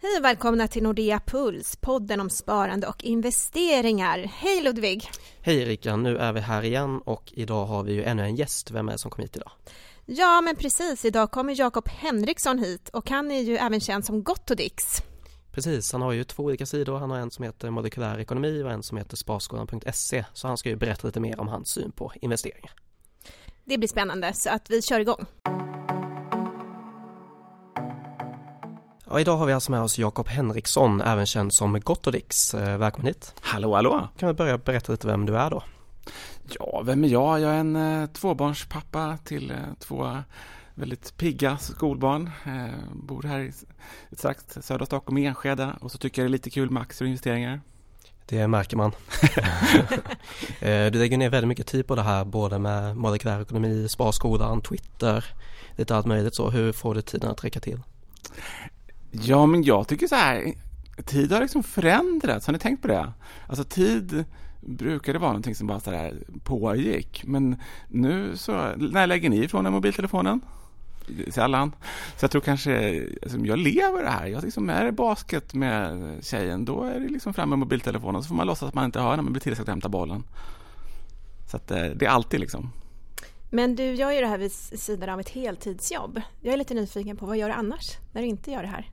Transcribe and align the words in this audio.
Hej 0.00 0.18
och 0.18 0.24
välkomna 0.24 0.68
till 0.68 0.82
Nordea 0.82 1.20
Puls, 1.26 1.76
podden 1.76 2.20
om 2.20 2.30
sparande 2.30 2.86
och 2.86 3.04
investeringar. 3.04 4.18
Hej 4.18 4.62
Ludvig! 4.62 5.10
Hej 5.40 5.62
Erika, 5.62 5.96
nu 5.96 6.16
är 6.16 6.32
vi 6.32 6.40
här 6.40 6.62
igen 6.62 7.00
och 7.04 7.32
idag 7.32 7.66
har 7.66 7.82
vi 7.82 7.92
ju 7.92 8.04
ännu 8.04 8.22
en 8.22 8.36
gäst. 8.36 8.70
Vem 8.70 8.88
är 8.88 8.92
det 8.92 8.98
som 8.98 9.10
kom 9.10 9.22
hit 9.22 9.36
idag? 9.36 9.50
Ja, 10.06 10.40
men 10.40 10.56
precis. 10.56 11.04
Idag 11.04 11.30
kommer 11.30 11.60
Jakob 11.60 11.88
Henriksson 11.88 12.58
hit 12.58 12.88
och 12.88 13.10
han 13.10 13.30
är 13.30 13.40
ju 13.40 13.56
även 13.56 13.80
känd 13.80 14.04
som 14.04 14.22
Gottodix. 14.22 14.84
Precis, 15.52 15.92
han 15.92 16.02
har 16.02 16.12
ju 16.12 16.24
två 16.24 16.42
olika 16.42 16.66
sidor. 16.66 16.98
Han 16.98 17.10
har 17.10 17.18
en 17.18 17.30
som 17.30 17.44
heter 17.44 17.70
molekylär 17.70 18.18
ekonomi 18.18 18.62
och 18.62 18.70
en 18.70 18.82
som 18.82 18.98
heter 18.98 19.16
sparskolan.se. 19.16 20.24
Så 20.32 20.48
han 20.48 20.56
ska 20.56 20.68
ju 20.68 20.76
berätta 20.76 21.06
lite 21.06 21.20
mer 21.20 21.40
om 21.40 21.48
hans 21.48 21.68
syn 21.68 21.92
på 21.92 22.12
investeringar. 22.14 22.72
Det 23.64 23.78
blir 23.78 23.88
spännande, 23.88 24.32
så 24.32 24.50
att 24.50 24.70
vi 24.70 24.82
kör 24.82 25.00
igång. 25.00 25.26
Ja, 29.10 29.20
idag 29.20 29.36
har 29.36 29.46
vi 29.46 29.52
alltså 29.52 29.70
med 29.70 29.82
oss 29.82 29.98
Jakob 29.98 30.28
Henriksson, 30.28 31.00
även 31.00 31.26
känd 31.26 31.52
som 31.52 31.80
Gottodix. 31.80 32.54
Eh, 32.54 32.78
välkommen 32.78 33.06
hit! 33.06 33.34
Hallå, 33.40 33.74
hallå! 33.74 34.08
Kan 34.18 34.26
vi 34.28 34.34
börja 34.34 34.58
berätta 34.58 34.92
lite 34.92 35.06
vem 35.06 35.26
du 35.26 35.36
är 35.36 35.50
då? 35.50 35.62
Ja, 36.58 36.82
vem 36.84 37.04
är 37.04 37.08
jag? 37.08 37.40
Jag 37.40 37.50
är 37.50 37.58
en 37.58 37.76
eh, 37.76 38.06
tvåbarnspappa 38.06 39.18
till 39.24 39.50
eh, 39.50 39.56
två 39.78 40.16
väldigt 40.74 41.16
pigga 41.16 41.58
skolbarn. 41.58 42.30
Eh, 42.46 42.92
bor 42.92 43.22
här 43.22 43.40
i 43.40 43.52
strax 44.16 44.44
södra 44.60 44.86
Stockholm, 44.86 45.18
i 45.18 45.26
Enskede 45.26 45.72
och 45.80 45.92
så 45.92 45.98
tycker 45.98 46.22
jag 46.22 46.26
det 46.26 46.30
är 46.30 46.32
lite 46.32 46.50
kul 46.50 46.70
med 46.70 46.82
aktier 46.82 47.06
och 47.06 47.08
investeringar. 47.08 47.60
Det 48.26 48.48
märker 48.48 48.76
man. 48.76 48.92
Du 50.92 50.98
lägger 50.98 51.18
ner 51.18 51.30
väldigt 51.30 51.48
mycket 51.48 51.66
tid 51.66 51.86
på 51.86 51.94
det 51.94 52.02
här, 52.02 52.24
både 52.24 52.58
med 52.58 52.96
molekylär 52.96 53.42
ekonomi, 53.42 53.88
Sparskolan, 53.88 54.60
Twitter, 54.60 55.24
lite 55.76 55.96
allt 55.96 56.06
möjligt 56.06 56.34
så. 56.34 56.50
Hur 56.50 56.72
får 56.72 56.94
du 56.94 57.02
tiden 57.02 57.30
att 57.30 57.44
räcka 57.44 57.60
till? 57.60 57.82
Ja, 59.10 59.46
men 59.46 59.62
jag 59.62 59.88
tycker 59.88 60.06
så 60.06 60.14
här, 60.14 60.52
tid 61.04 61.32
har 61.32 61.40
liksom 61.40 61.62
förändrats. 61.62 62.46
Har 62.46 62.52
ni 62.52 62.58
tänkt 62.58 62.82
på 62.82 62.88
det? 62.88 63.12
Alltså 63.46 63.64
tid 63.64 64.24
brukade 64.60 65.18
vara 65.18 65.30
någonting 65.30 65.54
som 65.54 65.66
bara 65.66 65.80
så 65.80 65.90
där 65.90 66.22
pågick. 66.44 67.24
Men 67.26 67.56
nu 67.88 68.36
så, 68.36 68.52
när 68.76 69.06
lägger 69.06 69.30
ni 69.30 69.44
ifrån 69.44 69.66
er 69.66 69.70
mobiltelefonen? 69.70 70.40
Sällan. 71.28 71.72
Så 72.16 72.24
jag 72.24 72.30
tror 72.30 72.40
kanske, 72.40 73.04
alltså, 73.22 73.38
jag 73.38 73.58
lever 73.58 74.02
det 74.02 74.10
här. 74.10 74.26
Jag 74.26 74.44
liksom, 74.44 74.70
är 74.70 74.84
det 74.84 74.92
basket 74.92 75.54
med 75.54 76.24
tjejen, 76.24 76.64
då 76.64 76.82
är 76.82 77.00
det 77.00 77.08
liksom 77.08 77.34
fram 77.34 77.48
med 77.48 77.58
mobiltelefonen. 77.58 78.22
Så 78.22 78.28
får 78.28 78.34
man 78.34 78.46
låtsas 78.46 78.68
att 78.68 78.74
man 78.74 78.84
inte 78.84 79.00
hör 79.00 79.16
när 79.16 79.22
man 79.22 79.32
blir 79.32 79.40
tillsagd 79.40 79.68
att 79.68 79.72
hämta 79.72 79.88
bollen. 79.88 80.24
Så 81.50 81.56
att 81.56 81.70
eh, 81.70 81.84
det 81.84 82.06
är 82.06 82.10
alltid 82.10 82.40
liksom. 82.40 82.70
Men 83.50 83.76
du 83.76 83.94
gör 83.94 84.12
ju 84.12 84.20
det 84.20 84.26
här 84.26 84.38
vid 84.38 84.52
sidan 84.52 85.08
av 85.08 85.20
ett 85.20 85.28
heltidsjobb. 85.28 86.20
Jag 86.40 86.52
är 86.52 86.58
lite 86.58 86.74
nyfiken 86.74 87.16
på 87.16 87.26
vad 87.26 87.36
gör 87.36 87.48
du 87.48 87.54
annars 87.54 87.96
när 88.12 88.22
du 88.22 88.28
inte 88.28 88.50
gör 88.50 88.62
det 88.62 88.68
här? 88.68 88.90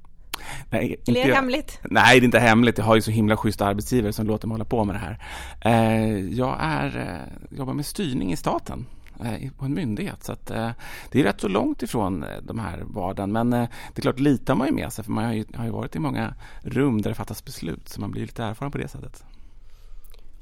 Nej, 0.70 0.90
inte 0.90 1.12
Eller 1.12 1.22
är 1.22 1.28
det 1.28 1.36
hemligt? 1.36 1.80
Nej, 1.84 2.20
det 2.20 2.24
är 2.24 2.26
inte 2.26 2.40
hemligt. 2.40 2.78
Jag 2.78 2.86
har 2.86 2.96
ju 2.96 3.02
så 3.02 3.12
himla 3.12 3.38
schyssta 3.38 3.66
arbetsgivare 3.66 4.14
som 4.14 4.28
låter 4.28 4.48
mig 4.48 4.54
hålla 4.54 4.66
på 4.66 4.84
med 4.84 4.96
det 4.96 5.00
här. 5.00 5.20
Eh, 5.62 6.20
jag 6.20 6.58
är, 6.60 6.98
eh, 6.98 7.58
jobbar 7.58 7.74
med 7.74 7.86
styrning 7.86 8.32
i 8.32 8.36
staten 8.36 8.86
eh, 9.24 9.52
på 9.52 9.66
en 9.66 9.74
myndighet. 9.74 10.24
Så 10.24 10.32
att, 10.32 10.52
eh, 10.52 10.70
det 11.12 11.20
är 11.20 11.24
rätt 11.24 11.42
så 11.42 11.48
långt 11.48 11.84
ifrån 11.84 12.26
de 12.42 12.60
här 12.60 12.84
vardagen. 12.86 13.32
Men 13.32 13.54
eh, 13.54 13.70
det 13.94 14.00
är 14.00 14.02
klart, 14.02 14.20
litar 14.20 14.56
man 14.56 14.68
ju 14.68 14.74
med 14.74 14.94
sig. 14.94 15.06
För 15.06 15.12
man 15.12 15.26
har 15.26 15.34
ju, 15.34 15.46
har 15.56 15.66
ju 15.66 15.72
varit 15.72 15.96
i 15.96 16.00
många 16.00 16.34
rum 16.62 17.02
där 17.02 17.10
det 17.10 17.16
fattas 17.16 17.46
beslut. 17.46 17.90
Så 17.90 18.02
man 18.02 18.12
blir 18.12 18.22
lite 18.22 18.44
erfaren 18.44 18.72
på 18.72 18.78
det 18.78 18.88
sättet. 18.88 19.24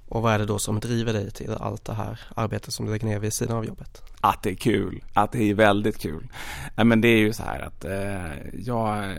Och 0.07 0.21
vad 0.21 0.33
är 0.33 0.39
det 0.39 0.45
då 0.45 0.59
som 0.59 0.79
driver 0.79 1.13
dig 1.13 1.31
till 1.31 1.51
allt 1.59 1.85
det 1.85 1.93
här 1.93 2.19
arbetet 2.35 2.73
som 2.73 2.85
du 2.85 2.91
lägger 2.91 3.07
ner 3.07 3.19
vid 3.19 3.33
sidan 3.33 3.57
av 3.57 3.65
jobbet? 3.65 4.03
Att 4.21 4.43
det 4.43 4.49
är 4.49 4.55
kul, 4.55 5.03
att 5.13 5.31
det 5.31 5.43
är 5.43 5.53
väldigt 5.53 5.99
kul. 5.99 6.27
Nej, 6.75 6.85
men 6.85 7.01
det 7.01 7.07
är 7.07 7.17
ju 7.17 7.33
så 7.33 7.43
här 7.43 7.59
att 7.59 7.85
eh, 7.85 8.49
jag, 8.53 9.11
eh, 9.11 9.17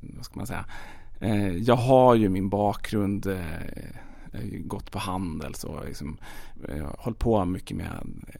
vad 0.00 0.24
ska 0.24 0.38
man 0.38 0.46
säga, 0.46 0.64
eh, 1.20 1.56
jag 1.56 1.76
har 1.76 2.14
ju 2.14 2.28
min 2.28 2.48
bakgrund 2.48 3.26
eh, 3.26 3.54
eh 3.54 3.96
jag 4.32 4.42
har 4.42 4.58
gått 4.58 4.90
på 4.90 4.98
Handels 4.98 5.64
och 5.64 5.84
liksom, 5.86 6.18
eh, 6.68 6.86
hållit 6.98 7.18
på 7.18 7.44
mycket 7.44 7.76
med 7.76 7.90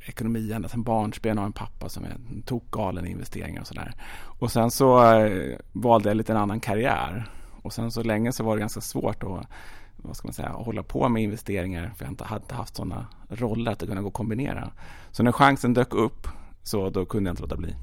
ekonomi 0.07 0.53
ända 0.53 0.69
sedan 0.69 0.83
barnsben. 0.83 1.37
Jag 1.37 1.43
har 1.43 1.47
en 1.47 1.53
pappa 1.53 1.89
som 1.89 2.05
är 2.05 2.17
tokgalen 2.45 3.07
i 3.07 3.11
investeringar 3.11 3.61
och 3.61 3.67
sådär. 3.67 3.95
Och 4.39 4.53
sen 4.53 4.71
så 4.71 5.15
eh, 5.15 5.59
valde 5.73 6.09
jag 6.09 6.17
lite 6.17 6.33
en 6.33 6.39
annan 6.39 6.61
karriär. 6.61 7.31
Och 7.63 7.73
sen 7.73 7.91
så 7.91 8.03
länge 8.03 8.33
så 8.33 8.45
var 8.45 8.57
det 8.57 8.61
ganska 8.61 8.81
svårt 8.81 9.23
att 9.23 9.47
vad 9.97 10.17
ska 10.17 10.29
man 10.29 10.35
säga, 10.35 10.49
hålla 10.49 10.83
på 10.83 11.09
med 11.09 11.23
investeringar 11.23 11.93
för 11.97 12.05
jag 12.05 12.13
inte 12.13 12.25
hade 12.25 12.55
haft 12.55 12.77
sådana 12.77 13.07
roller 13.29 13.73
att 13.73 13.79
det 13.79 13.87
kunde 13.87 14.03
gå 14.03 14.09
att 14.09 14.15
kombinera. 14.15 14.71
Så 15.11 15.23
när 15.23 15.33
chansen 15.33 15.75
dök 15.75 15.95
upp 15.95 16.29
så 16.63 16.91
då 16.91 17.07
kunde 17.07 17.29
jag 17.29 17.33
inte 17.33 17.43
låta 17.43 17.57
bli. 17.57 17.75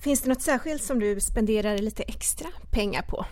Finns 0.00 0.20
det 0.22 0.28
något 0.28 0.42
särskilt 0.42 0.82
som 0.82 0.98
du 1.00 1.20
spenderar 1.20 1.78
lite 1.78 2.02
extra 2.02 2.48
pengar 2.70 3.02
på? 3.02 3.26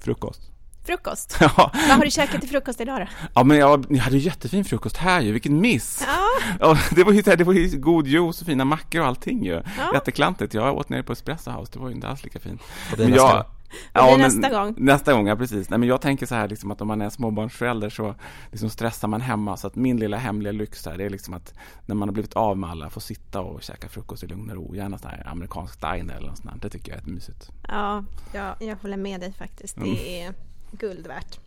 Frukost. 0.00 0.40
Frukost? 0.84 1.36
Ja, 1.40 1.50
Vad 1.56 1.96
har 1.96 2.04
du 2.04 2.10
käkat 2.10 2.40
till 2.40 2.50
frukost 2.50 2.80
idag 2.80 3.00
då? 3.00 3.06
ja 3.34 3.44
men 3.44 3.56
jag, 3.56 3.90
ni 3.90 3.98
hade 3.98 4.16
ju 4.16 4.22
jättefin 4.22 4.64
frukost 4.64 4.96
här 4.96 5.20
ju, 5.20 5.32
vilken 5.32 5.60
miss! 5.60 6.04
Ja, 6.06 6.26
Ja, 6.60 6.78
det 6.94 7.04
var 7.04 7.12
ju, 7.12 7.22
det 7.22 7.44
var 7.44 7.52
ju 7.52 7.78
god 7.78 8.06
juice 8.06 8.40
och 8.40 8.46
fina 8.46 8.64
mackor 8.64 9.00
och 9.00 9.06
allting 9.06 9.44
ju. 9.44 9.52
Ja. 9.52 9.62
Jätteklantigt. 9.94 10.54
Jag 10.54 10.76
åt 10.76 10.88
nere 10.88 11.02
på 11.02 11.12
Espresso 11.12 11.50
House, 11.50 11.72
det 11.72 11.78
var 11.78 11.88
ju 11.88 11.94
inte 11.94 12.08
alls 12.08 12.24
lika 12.24 12.38
fint. 12.38 12.60
Och 12.92 12.98
nästa 12.98 13.14
jag- 13.16 13.46
blir 13.92 14.18
men 14.18 14.20
nästa 14.20 14.50
gång. 14.50 14.74
Nästa 14.76 15.12
gång, 15.12 15.26
ja 15.26 15.36
precis. 15.36 15.70
Nej, 15.70 15.78
men 15.78 15.88
jag 15.88 16.00
tänker 16.00 16.26
så 16.26 16.34
här 16.34 16.48
liksom 16.48 16.70
att 16.70 16.80
om 16.80 16.88
man 16.88 17.02
är 17.02 17.10
småbarnsförälder 17.10 17.90
så 17.90 18.14
liksom 18.50 18.70
stressar 18.70 19.08
man 19.08 19.20
hemma. 19.20 19.56
Så 19.56 19.66
att 19.66 19.76
min 19.76 19.96
lilla 19.96 20.16
hemliga 20.16 20.52
lyx 20.52 20.86
här, 20.86 20.98
det 20.98 21.04
är 21.04 21.10
liksom 21.10 21.34
att 21.34 21.54
när 21.86 21.94
man 21.94 22.08
har 22.08 22.12
blivit 22.12 22.34
av 22.34 22.58
med 22.58 22.70
alla, 22.70 22.90
få 22.90 23.00
sitta 23.00 23.40
och 23.40 23.62
käka 23.62 23.88
frukost 23.88 24.22
i 24.22 24.26
lugn 24.26 24.50
och 24.50 24.56
ro. 24.56 24.74
Gärna 24.74 24.98
sån 24.98 25.10
här 25.10 25.28
amerikansk 25.28 25.80
diner 25.80 26.16
eller 26.16 26.28
något 26.28 26.38
sånt 26.38 26.50
där. 26.52 26.58
Det 26.60 26.70
tycker 26.70 26.92
jag 26.92 27.00
är 27.00 27.10
mysigt. 27.10 27.50
ja, 27.68 28.04
ja 28.32 28.54
jag 28.60 28.76
håller 28.76 28.96
med 28.96 29.20
dig 29.20 29.32
faktiskt. 29.32 29.76
Det 29.76 30.22
är 30.22 30.34
guld 30.72 31.06
värt. 31.06 31.38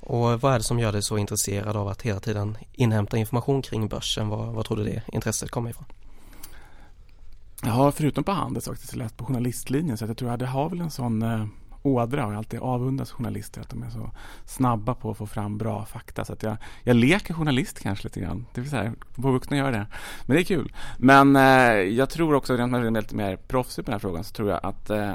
Och 0.00 0.40
vad 0.40 0.54
är 0.54 0.58
det 0.58 0.64
som 0.64 0.78
gör 0.78 0.92
dig 0.92 1.02
så 1.02 1.18
intresserad 1.18 1.76
av 1.76 1.88
att 1.88 2.02
hela 2.02 2.20
tiden 2.20 2.58
inhämta 2.72 3.16
information 3.16 3.62
kring 3.62 3.88
börsen? 3.88 4.28
Vad, 4.28 4.54
vad 4.54 4.64
tror 4.64 4.76
du 4.76 4.84
det 4.84 5.02
intresset 5.12 5.50
kommer 5.50 5.70
ifrån? 5.70 5.84
Jag 7.64 7.72
har 7.72 7.92
förutom 7.92 8.24
på 8.24 8.32
Handels 8.32 8.64
faktiskt 8.64 8.96
läst 8.96 9.16
på 9.16 9.24
journalistlinjen 9.24 9.96
så 9.96 10.04
jag 10.04 10.16
tror 10.16 10.30
jag 10.30 10.48
har 10.48 10.68
väl 10.68 10.80
en 10.80 10.90
sån 10.90 11.22
eh, 11.22 11.46
ådra 11.82 12.26
och 12.26 12.32
jag 12.32 12.38
alltid 12.38 12.60
avundas 12.60 13.10
journalister 13.12 13.60
att 13.60 13.68
de 13.68 13.82
är 13.82 13.90
så 13.90 14.10
snabba 14.44 14.94
på 14.94 15.10
att 15.10 15.16
få 15.16 15.26
fram 15.26 15.58
bra 15.58 15.84
fakta. 15.84 16.24
Så 16.24 16.32
att 16.32 16.42
jag, 16.42 16.56
jag 16.82 16.96
leker 16.96 17.34
journalist 17.34 17.80
kanske 17.80 18.04
lite 18.04 18.20
grann. 18.20 18.46
Det 18.54 18.60
vill 18.60 18.70
säga, 18.70 18.94
på 19.14 19.30
vuxna 19.30 19.56
gör 19.56 19.72
det. 19.72 19.86
Men 20.26 20.36
det 20.36 20.42
är 20.42 20.44
kul. 20.44 20.72
Men 20.98 21.36
eh, 21.36 21.42
jag 21.72 22.10
tror 22.10 22.34
också, 22.34 22.56
rent 22.56 22.72
när 22.72 22.78
jag 22.78 22.96
är 22.96 23.00
lite 23.00 23.16
mer 23.16 23.36
proffsig 23.36 23.84
på 23.84 23.90
den 23.90 23.94
här 23.94 24.00
frågan, 24.00 24.24
så 24.24 24.32
tror 24.32 24.50
jag 24.50 24.60
att 24.62 24.90
eh, 24.90 25.12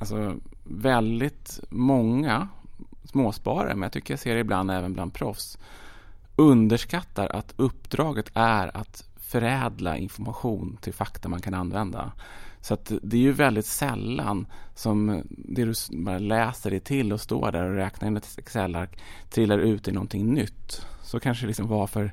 alltså, 0.00 0.34
väldigt 0.64 1.60
många 1.70 2.48
småsparare, 3.04 3.74
men 3.74 3.82
jag 3.82 3.92
tycker 3.92 4.12
jag 4.14 4.20
ser 4.20 4.34
det 4.34 4.40
ibland 4.40 4.70
även 4.70 4.92
bland 4.92 5.14
proffs, 5.14 5.58
underskattar 6.36 7.28
att 7.28 7.54
uppdraget 7.56 8.30
är 8.34 8.76
att 8.76 9.09
förädla 9.30 9.96
information 9.96 10.78
till 10.80 10.94
fakta 10.94 11.28
man 11.28 11.40
kan 11.40 11.54
använda. 11.54 12.12
Så 12.60 12.74
att 12.74 12.92
det 13.02 13.16
är 13.16 13.20
ju 13.20 13.32
väldigt 13.32 13.66
sällan 13.66 14.46
som 14.74 15.22
det 15.28 15.64
du 15.64 15.74
bara 15.90 16.18
läser 16.18 16.70
det 16.70 16.80
till 16.80 17.12
och 17.12 17.20
står 17.20 17.52
där 17.52 17.64
och 17.64 17.74
räknar 17.74 18.08
in 18.08 18.16
ett 18.16 18.38
Excel-ark 18.38 18.98
trillar 19.30 19.58
ut 19.58 19.88
i 19.88 19.92
någonting 19.92 20.34
nytt. 20.34 20.86
Så 21.02 21.20
kanske 21.20 21.44
det 21.44 21.46
liksom 21.46 21.68
var 21.68 21.86
för 21.86 22.12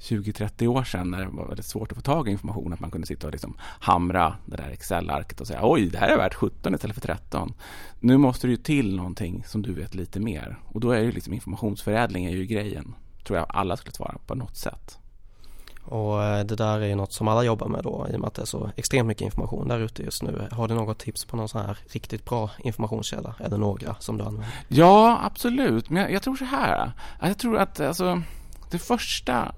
20-30 0.00 0.66
år 0.66 0.84
sedan 0.84 1.10
när 1.10 1.18
det 1.18 1.30
var 1.30 1.46
väldigt 1.46 1.66
svårt 1.66 1.92
att 1.92 1.96
få 1.96 2.02
tag 2.02 2.28
i 2.28 2.30
information 2.30 2.72
att 2.72 2.80
man 2.80 2.90
kunde 2.90 3.06
sitta 3.06 3.26
och 3.26 3.32
liksom 3.32 3.56
hamra 3.60 4.36
det 4.46 4.56
där 4.56 4.70
Excel-arket 4.70 5.40
och 5.40 5.46
säga 5.46 5.60
oj, 5.62 5.88
det 5.88 5.98
här 5.98 6.08
är 6.08 6.16
värt 6.16 6.34
17 6.34 6.74
istället 6.74 6.94
för 6.94 7.02
13. 7.02 7.54
Nu 8.00 8.16
måste 8.16 8.46
det 8.46 8.50
ju 8.50 8.56
till 8.56 8.96
någonting 8.96 9.44
som 9.46 9.62
du 9.62 9.72
vet 9.72 9.94
lite 9.94 10.20
mer 10.20 10.58
och 10.64 10.80
då 10.80 10.90
är 10.90 11.00
ju 11.00 11.12
liksom 11.12 11.32
informationsförädling 11.32 12.24
är 12.24 12.30
ju 12.30 12.46
grejen. 12.46 12.94
Tror 13.24 13.38
jag 13.38 13.46
alla 13.48 13.76
skulle 13.76 13.92
svara 13.92 14.18
på 14.26 14.34
något 14.34 14.56
sätt. 14.56 14.98
Och 15.84 16.22
eh, 16.22 16.44
det 16.44 16.56
där 16.56 16.80
är 16.80 16.86
ju 16.86 16.94
något 16.94 17.12
som 17.12 17.28
alla 17.28 17.44
jobbar 17.44 17.68
med 17.68 17.82
då 17.84 18.06
i 18.10 18.16
och 18.16 18.20
med 18.20 18.28
att 18.28 18.34
det 18.34 18.42
är 18.42 18.46
så 18.46 18.70
extremt 18.76 19.06
mycket 19.06 19.24
information 19.24 19.68
där 19.68 19.78
ute 19.78 20.02
just 20.02 20.22
nu. 20.22 20.48
Har 20.50 20.68
du 20.68 20.74
något 20.74 20.98
tips 20.98 21.24
på 21.24 21.36
någon 21.36 21.48
sån 21.48 21.60
här 21.66 21.78
riktigt 21.92 22.24
bra 22.24 22.50
informationskälla 22.58 23.34
eller 23.38 23.58
några 23.58 23.94
som 23.94 24.18
du 24.18 24.24
använder? 24.24 24.54
Ja, 24.68 25.20
absolut. 25.22 25.90
Men 25.90 26.02
jag, 26.02 26.12
jag 26.12 26.22
tror 26.22 26.36
så 26.36 26.44
här. 26.44 26.80
Alltså, 26.80 27.26
jag 27.26 27.38
tror 27.38 27.58
att 27.58 27.80
alltså, 27.80 28.22
det 28.70 28.78
första 28.78 29.54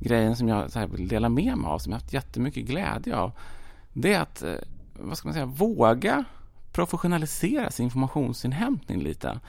grejen 0.00 0.36
som 0.36 0.48
jag 0.48 0.70
så 0.70 0.78
här, 0.78 0.86
vill 0.86 1.08
dela 1.08 1.28
med 1.28 1.58
mig 1.58 1.70
av, 1.70 1.78
som 1.78 1.92
jag 1.92 2.00
haft 2.00 2.12
jättemycket 2.12 2.66
glädje 2.66 3.16
av, 3.16 3.32
det 3.92 4.14
är 4.14 4.20
att, 4.20 4.42
eh, 4.42 4.54
vad 4.92 5.18
ska 5.18 5.28
man 5.28 5.34
säga, 5.34 5.46
våga 5.46 6.24
professionalisera 6.72 7.70
sin 7.70 7.84
informationsinhämtning 7.84 9.02
lite. 9.02 9.40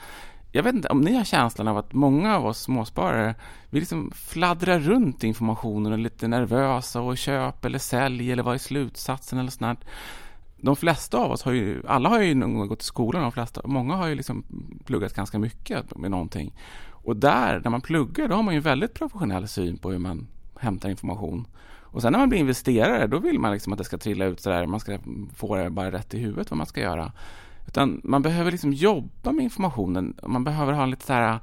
Jag 0.54 0.62
vet 0.62 0.74
inte 0.74 0.88
om 0.88 1.00
ni 1.00 1.14
har 1.14 1.24
känslan 1.24 1.68
av 1.68 1.78
att 1.78 1.92
många 1.92 2.36
av 2.36 2.46
oss 2.46 2.58
småsparare, 2.60 3.34
vi 3.70 3.80
liksom 3.80 4.10
fladdrar 4.14 4.78
runt 4.78 5.24
i 5.24 5.26
informationen 5.26 5.92
och 5.92 5.98
är 5.98 6.02
lite 6.02 6.28
nervösa 6.28 7.00
och 7.00 7.18
köp 7.18 7.64
eller 7.64 7.78
sälj 7.78 8.32
eller 8.32 8.42
vad 8.42 8.54
är 8.54 8.58
slutsatsen 8.58 9.38
eller 9.38 9.50
sånt. 9.50 9.80
De 10.56 10.76
flesta 10.76 11.18
av 11.18 11.30
oss 11.30 11.42
har 11.42 11.52
ju, 11.52 11.82
alla 11.88 12.08
har 12.08 12.20
ju 12.20 12.34
någon 12.34 12.54
gång 12.54 12.68
gått 12.68 12.82
i 12.82 12.84
skolan, 12.84 13.22
de 13.22 13.32
flesta, 13.32 13.60
många 13.64 13.94
har 13.94 14.06
ju 14.06 14.14
liksom 14.14 14.44
pluggat 14.84 15.14
ganska 15.14 15.38
mycket 15.38 15.96
med 15.96 16.10
någonting. 16.10 16.54
Och 16.88 17.16
där, 17.16 17.60
när 17.64 17.70
man 17.70 17.80
pluggar, 17.80 18.28
då 18.28 18.34
har 18.34 18.42
man 18.42 18.54
ju 18.54 18.58
en 18.58 18.62
väldigt 18.62 18.94
professionell 18.94 19.48
syn 19.48 19.78
på 19.78 19.90
hur 19.90 19.98
man 19.98 20.26
hämtar 20.58 20.88
information. 20.88 21.46
Och 21.80 22.02
sen 22.02 22.12
när 22.12 22.18
man 22.18 22.28
blir 22.28 22.38
investerare, 22.38 23.06
då 23.06 23.18
vill 23.18 23.38
man 23.38 23.52
liksom 23.52 23.72
att 23.72 23.78
det 23.78 23.84
ska 23.84 23.98
trilla 23.98 24.24
ut 24.24 24.40
sådär, 24.40 24.66
man 24.66 24.80
ska 24.80 24.98
få 25.34 25.56
det 25.56 25.70
bara 25.70 25.92
rätt 25.92 26.14
i 26.14 26.18
huvudet 26.18 26.50
vad 26.50 26.58
man 26.58 26.66
ska 26.66 26.80
göra. 26.80 27.12
Utan 27.66 28.00
man 28.04 28.22
behöver 28.22 28.50
liksom 28.50 28.72
jobba 28.72 29.32
med 29.32 29.44
informationen. 29.44 30.16
Man 30.22 30.44
behöver 30.44 30.72
ha 30.72 30.82
en 30.82 30.90
lite 30.90 31.06
så 31.06 31.12
här 31.12 31.38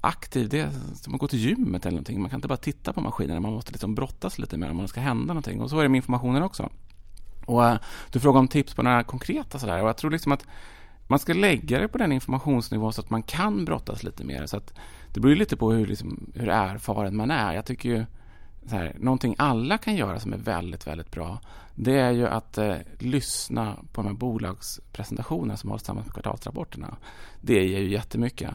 aktiv, 0.00 0.48
det 0.48 0.60
är 0.60 0.70
som 0.94 1.14
att 1.14 1.20
gå 1.20 1.28
till 1.28 1.38
gymmet 1.38 1.86
eller 1.86 1.92
någonting. 1.92 2.20
Man 2.20 2.30
kan 2.30 2.38
inte 2.38 2.48
bara 2.48 2.56
titta 2.56 2.92
på 2.92 3.00
maskinerna, 3.00 3.40
man 3.40 3.52
måste 3.52 3.72
liksom 3.72 3.94
brottas 3.94 4.38
lite 4.38 4.56
med 4.56 4.68
dem 4.70 4.76
om 4.76 4.82
det 4.82 4.88
ska 4.88 5.00
hända 5.00 5.34
någonting. 5.34 5.60
Och 5.60 5.70
så 5.70 5.78
är 5.78 5.82
det 5.82 5.88
med 5.88 5.96
informationen 5.96 6.42
också. 6.42 6.70
Och 7.46 7.60
uh, 7.60 7.76
du 8.10 8.20
frågar 8.20 8.40
om 8.40 8.48
tips 8.48 8.74
på 8.74 8.82
några 8.82 9.04
konkreta 9.04 9.58
sådär 9.58 9.82
och 9.82 9.88
jag 9.88 9.96
tror 9.96 10.10
liksom 10.10 10.32
att 10.32 10.46
man 11.06 11.18
ska 11.18 11.32
lägga 11.32 11.80
det 11.80 11.88
på 11.88 11.98
den 11.98 12.12
informationsnivån 12.12 12.92
så 12.92 13.00
att 13.00 13.10
man 13.10 13.22
kan 13.22 13.64
brottas 13.64 14.02
lite 14.02 14.24
mer. 14.24 14.46
Så 14.46 14.56
att 14.56 14.74
det 15.14 15.20
beror 15.20 15.34
lite 15.34 15.56
på 15.56 15.72
hur, 15.72 15.86
liksom, 15.86 16.32
hur 16.34 16.48
erfaren 16.48 17.16
man 17.16 17.30
är. 17.30 17.54
Jag 17.54 17.64
tycker 17.64 17.88
ju 17.88 18.04
så 18.66 18.76
här, 18.76 18.96
någonting 18.98 19.34
alla 19.38 19.78
kan 19.78 19.96
göra 19.96 20.20
som 20.20 20.32
är 20.32 20.36
väldigt, 20.36 20.86
väldigt 20.86 21.10
bra 21.10 21.40
det 21.78 21.98
är 21.98 22.10
ju 22.10 22.26
att 22.26 22.58
eh, 22.58 22.76
lyssna 22.98 23.76
på 23.92 24.02
de 24.02 24.06
här 24.06 24.14
bolagspresentationerna 24.14 25.56
som 25.56 25.70
hålls 25.70 25.82
tillsammans 25.82 26.06
med 26.06 26.14
kvartalsrapporterna. 26.14 26.96
Det 27.40 27.66
ger 27.66 27.80
ju 27.80 27.90
jättemycket. 27.90 28.50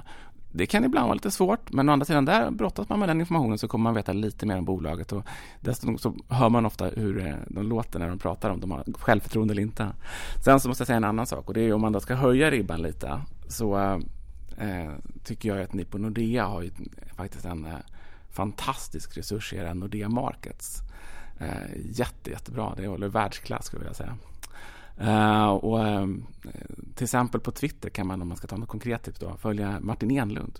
Det 0.51 0.65
kan 0.65 0.85
ibland 0.85 1.05
vara 1.05 1.13
lite 1.13 1.31
svårt, 1.31 1.71
men 1.71 1.89
å 1.89 1.91
andra 1.91 2.05
sidan 2.05 2.25
där 2.25 2.51
brottas 2.51 2.89
man 2.89 2.99
med 2.99 3.09
den 3.09 3.19
informationen 3.19 3.57
så 3.57 3.67
kommer 3.67 3.83
man 3.83 3.93
veta 3.93 4.13
lite 4.13 4.45
mer 4.45 4.57
om 4.57 4.65
bolaget 4.65 5.11
och 5.11 5.23
dessutom 5.59 5.97
så 5.97 6.15
hör 6.29 6.49
man 6.49 6.65
ofta 6.65 6.85
hur 6.85 7.27
eh, 7.27 7.35
de 7.47 7.67
låter 7.67 7.99
när 7.99 8.09
de 8.09 8.19
pratar 8.19 8.49
om 8.49 8.59
de 8.59 8.71
har 8.71 8.83
självförtroende 8.99 9.53
eller 9.53 9.61
inte. 9.61 9.87
Sen 10.43 10.59
så 10.59 10.67
måste 10.67 10.81
jag 10.81 10.87
säga 10.87 10.97
en 10.97 11.03
annan 11.03 11.27
sak 11.27 11.47
och 11.47 11.53
det 11.53 11.61
är 11.61 11.73
om 11.73 11.81
man 11.81 11.91
då 11.91 11.99
ska 11.99 12.15
höja 12.15 12.51
ribban 12.51 12.81
lite 12.81 13.21
så 13.47 13.77
eh, 14.57 14.91
tycker 15.23 15.49
jag 15.49 15.61
att 15.61 15.73
ni 15.73 15.85
på 15.85 15.97
Nordea 15.97 16.45
har 16.45 16.61
ju 16.61 16.71
faktiskt 17.15 17.45
en 17.45 17.65
eh, 17.65 17.71
fantastisk 18.29 19.17
resurs 19.17 19.53
i 19.53 19.57
era 19.57 19.73
Nordea 19.73 20.09
Markets. 20.09 20.81
Eh, 21.41 21.81
jätte, 21.85 22.29
jättebra, 22.29 22.73
det 22.77 22.87
håller 22.87 23.07
världsklass 23.07 23.65
skulle 23.65 23.85
jag 23.85 23.89
vilja 23.89 23.93
säga. 23.93 24.15
Uh, 25.01 25.49
och, 25.49 25.79
uh, 25.79 26.07
till 26.95 27.03
exempel 27.03 27.41
på 27.41 27.51
Twitter 27.51 27.89
kan 27.89 28.07
man, 28.07 28.21
om 28.21 28.27
man 28.27 28.37
ska 28.37 28.47
ta 28.47 28.57
något 28.57 28.69
konkret 28.69 29.03
tips, 29.03 29.19
då, 29.19 29.37
följa 29.37 29.79
Martin 29.79 30.11
Enlund. 30.11 30.59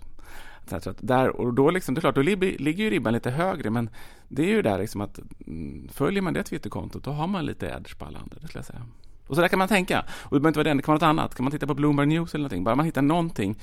Så 0.66 0.76
att 0.90 0.96
där, 1.00 1.28
och 1.28 1.54
då, 1.54 1.70
liksom, 1.70 1.94
det 1.94 1.98
är 1.98 2.00
klart, 2.00 2.14
då 2.14 2.22
ligger 2.22 2.84
ju 2.84 2.90
ribban 2.90 3.12
lite 3.12 3.30
högre, 3.30 3.70
men 3.70 3.90
det 4.28 4.42
är 4.42 4.48
ju 4.48 4.62
där 4.62 4.78
liksom 4.78 5.00
att 5.00 5.20
mm, 5.46 5.88
följer 5.92 6.22
man 6.22 6.34
det 6.34 6.42
Twitterkontot, 6.42 7.04
då 7.04 7.10
har 7.10 7.26
man 7.26 7.46
lite 7.46 7.66
edge 7.66 7.98
på 7.98 8.04
alla 8.04 8.18
andra, 8.18 8.36
det 8.40 8.48
skulle 8.48 8.58
jag 8.58 8.66
säga. 8.66 8.82
Och 9.26 9.34
så 9.34 9.40
där 9.40 9.48
kan 9.48 9.58
man 9.58 9.68
tänka. 9.68 10.00
Och 10.00 10.36
det 10.36 10.40
behöver 10.40 10.48
inte 10.48 10.58
vara 10.58 10.74
det 10.74 10.82
kan 10.82 10.92
vara 10.92 11.12
något 11.12 11.18
annat. 11.18 11.34
Kan 11.34 11.44
man 11.44 11.50
titta 11.50 11.66
på 11.66 11.74
Bloomberg 11.74 12.06
News 12.06 12.34
eller 12.34 12.42
någonting, 12.42 12.64
bara 12.64 12.74
man 12.74 12.86
hittar 12.86 13.02
någonting 13.02 13.58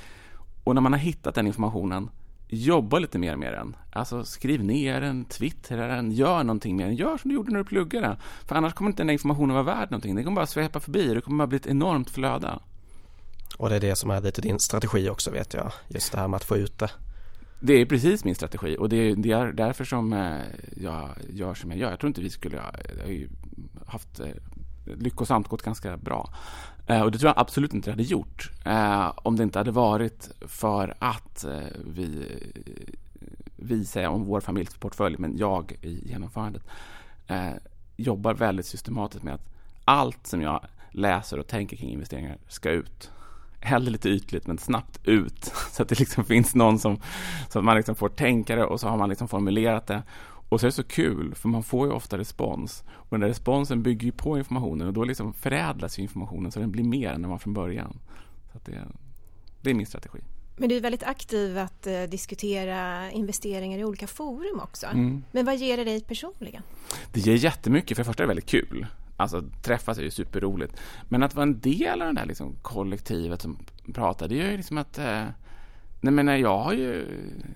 och 0.63 0.75
när 0.75 0.81
man 0.81 0.93
har 0.93 0.99
hittat 0.99 1.35
den 1.35 1.47
informationen 1.47 2.09
jobba 2.49 2.99
lite 2.99 3.19
mer 3.19 3.35
med 3.35 3.53
den. 3.53 3.75
Alltså 3.91 4.23
skriv 4.25 4.63
ner 4.63 5.01
den, 5.01 5.25
twittra 5.25 5.87
den, 5.87 6.11
gör 6.11 6.43
någonting 6.43 6.75
med 6.75 6.87
den. 6.87 6.95
Gör 6.95 7.17
som 7.17 7.29
du 7.29 7.35
gjorde 7.35 7.51
när 7.51 7.59
du 7.59 7.65
pluggade. 7.65 8.17
För 8.45 8.55
annars 8.55 8.73
kommer 8.73 8.89
inte 8.91 9.03
den 9.03 9.09
informationen 9.09 9.53
vara 9.53 9.63
värd 9.63 9.91
någonting. 9.91 10.15
Den 10.15 10.23
kommer 10.23 10.35
bara 10.35 10.47
svepa 10.47 10.79
förbi. 10.79 11.13
Det 11.13 11.21
kommer 11.21 11.37
bara 11.37 11.47
bli 11.47 11.57
ett 11.57 11.67
enormt 11.67 12.09
flöde. 12.09 12.59
Och 13.57 13.69
det 13.69 13.75
är 13.75 13.79
det 13.79 13.95
som 13.95 14.09
är 14.09 14.21
lite 14.21 14.41
din 14.41 14.59
strategi 14.59 15.09
också 15.09 15.31
vet 15.31 15.53
jag. 15.53 15.71
Just 15.87 16.11
det 16.11 16.19
här 16.19 16.27
med 16.27 16.37
att 16.37 16.43
få 16.43 16.57
ut 16.57 16.77
det. 16.79 16.91
Det 17.59 17.73
är 17.73 17.85
precis 17.85 18.25
min 18.25 18.35
strategi 18.35 18.77
och 18.79 18.89
det 18.89 18.97
är, 18.97 19.15
det 19.15 19.31
är 19.31 19.51
därför 19.51 19.85
som 19.85 20.13
eh, 20.13 20.37
jag 20.75 21.09
gör 21.29 21.53
som 21.53 21.71
jag 21.71 21.79
gör. 21.79 21.89
Jag 21.89 21.99
tror 21.99 22.07
inte 22.07 22.21
vi 22.21 22.29
skulle... 22.29 22.59
Har 23.01 23.09
ju 23.09 23.29
haft 23.85 24.19
eh, 24.19 24.27
lyckosamt 24.85 25.47
gått 25.47 25.61
ganska 25.61 25.97
bra. 25.97 26.33
Eh, 26.89 27.01
och 27.01 27.11
det 27.11 27.17
tror 27.17 27.29
jag 27.29 27.39
absolut 27.39 27.73
inte 27.73 27.89
det 27.89 27.91
hade 27.91 28.03
gjort 28.03 28.51
eh, 28.65 29.11
om 29.15 29.35
det 29.35 29.43
inte 29.43 29.59
hade 29.59 29.71
varit 29.71 30.29
för 30.41 30.93
att 30.99 31.43
eh, 31.43 31.59
vi, 31.85 32.25
vi 33.55 33.85
säger 33.85 34.07
om 34.07 34.25
vår 34.25 34.41
familjeportfölj, 34.41 35.15
men 35.19 35.37
jag 35.37 35.75
i 35.81 36.09
genomförandet, 36.09 36.63
jobbar 37.97 38.33
väldigt 38.33 38.65
systematiskt 38.65 39.23
med 39.23 39.33
att 39.33 39.49
allt 39.85 40.27
som 40.27 40.41
jag 40.41 40.65
läser 40.91 41.39
och 41.39 41.47
tänker 41.47 41.77
kring 41.77 41.89
investeringar 41.89 42.37
ska 42.47 42.69
ut. 42.69 43.11
Hellre 43.59 43.91
lite 43.91 44.09
ytligt, 44.09 44.47
men 44.47 44.57
snabbt 44.57 44.99
ut. 45.03 45.43
Så 45.71 45.83
att 45.83 45.89
det 45.89 45.99
liksom 45.99 46.25
finns 46.25 46.55
någon 46.55 46.79
som, 46.79 46.99
så 47.49 47.59
att 47.59 47.65
man 47.65 47.77
liksom 47.77 47.95
får 47.95 48.09
tänka 48.09 48.55
det 48.55 48.65
och 48.65 48.79
så 48.79 48.87
har 48.87 48.97
man 48.97 49.09
liksom 49.09 49.27
formulerat 49.27 49.87
det. 49.87 50.03
Och 50.49 50.59
så 50.59 50.65
är 50.65 50.67
det 50.67 50.75
så 50.75 50.83
kul, 50.83 51.35
för 51.35 51.49
man 51.49 51.63
får 51.63 51.87
ju 51.87 51.93
ofta 51.93 52.17
respons. 52.17 52.83
Och 52.91 53.07
den 53.09 53.19
där 53.19 53.27
responsen 53.27 53.83
bygger 53.83 54.05
ju 54.05 54.11
på 54.11 54.37
informationen 54.37 54.87
och 54.87 54.93
då 54.93 55.03
liksom 55.03 55.33
förädlas 55.33 55.99
informationen 55.99 56.51
så 56.51 56.59
den 56.59 56.71
blir 56.71 56.83
mer 56.83 57.09
än 57.09 57.21
den 57.21 57.31
var 57.31 57.37
från 57.37 57.53
början. 57.53 57.99
Så 58.53 58.59
det, 58.65 58.87
det 59.61 59.69
är 59.69 59.73
min 59.73 59.85
strategi. 59.85 60.19
Men 60.57 60.69
du 60.69 60.77
är 60.77 60.81
väldigt 60.81 61.03
aktiv 61.03 61.57
att 61.57 61.87
eh, 61.87 62.01
diskutera 62.01 63.11
investeringar 63.11 63.79
i 63.79 63.85
olika 63.85 64.07
forum 64.07 64.59
också. 64.59 64.87
Mm. 64.87 65.23
Men 65.31 65.45
vad 65.45 65.57
ger 65.57 65.77
det 65.77 65.83
dig 65.83 66.01
personligen? 66.01 66.63
Det 67.13 67.19
ger 67.19 67.35
jättemycket. 67.35 67.97
För 67.97 68.03
det 68.03 68.07
första 68.07 68.23
är 68.23 68.27
det 68.27 68.33
väldigt 68.33 68.49
kul. 68.49 68.87
Alltså 69.17 69.43
träffas 69.63 69.97
är 69.97 70.01
ju 70.01 70.11
superroligt. 70.11 70.79
Men 71.09 71.23
att 71.23 71.35
vara 71.35 71.43
en 71.43 71.59
del 71.59 72.01
av 72.01 72.13
det 72.13 72.19
här 72.19 72.27
liksom, 72.27 72.55
kollektivet 72.61 73.41
som 73.41 73.57
pratar, 73.93 74.27
det 74.27 74.35
gör 74.35 74.51
ju 74.51 74.57
liksom 74.57 74.77
att 74.77 74.97
eh, 74.97 75.23
Nej, 76.01 76.13
men 76.13 76.39
jag 76.39 76.57
har 76.57 76.73
ju... 76.73 77.05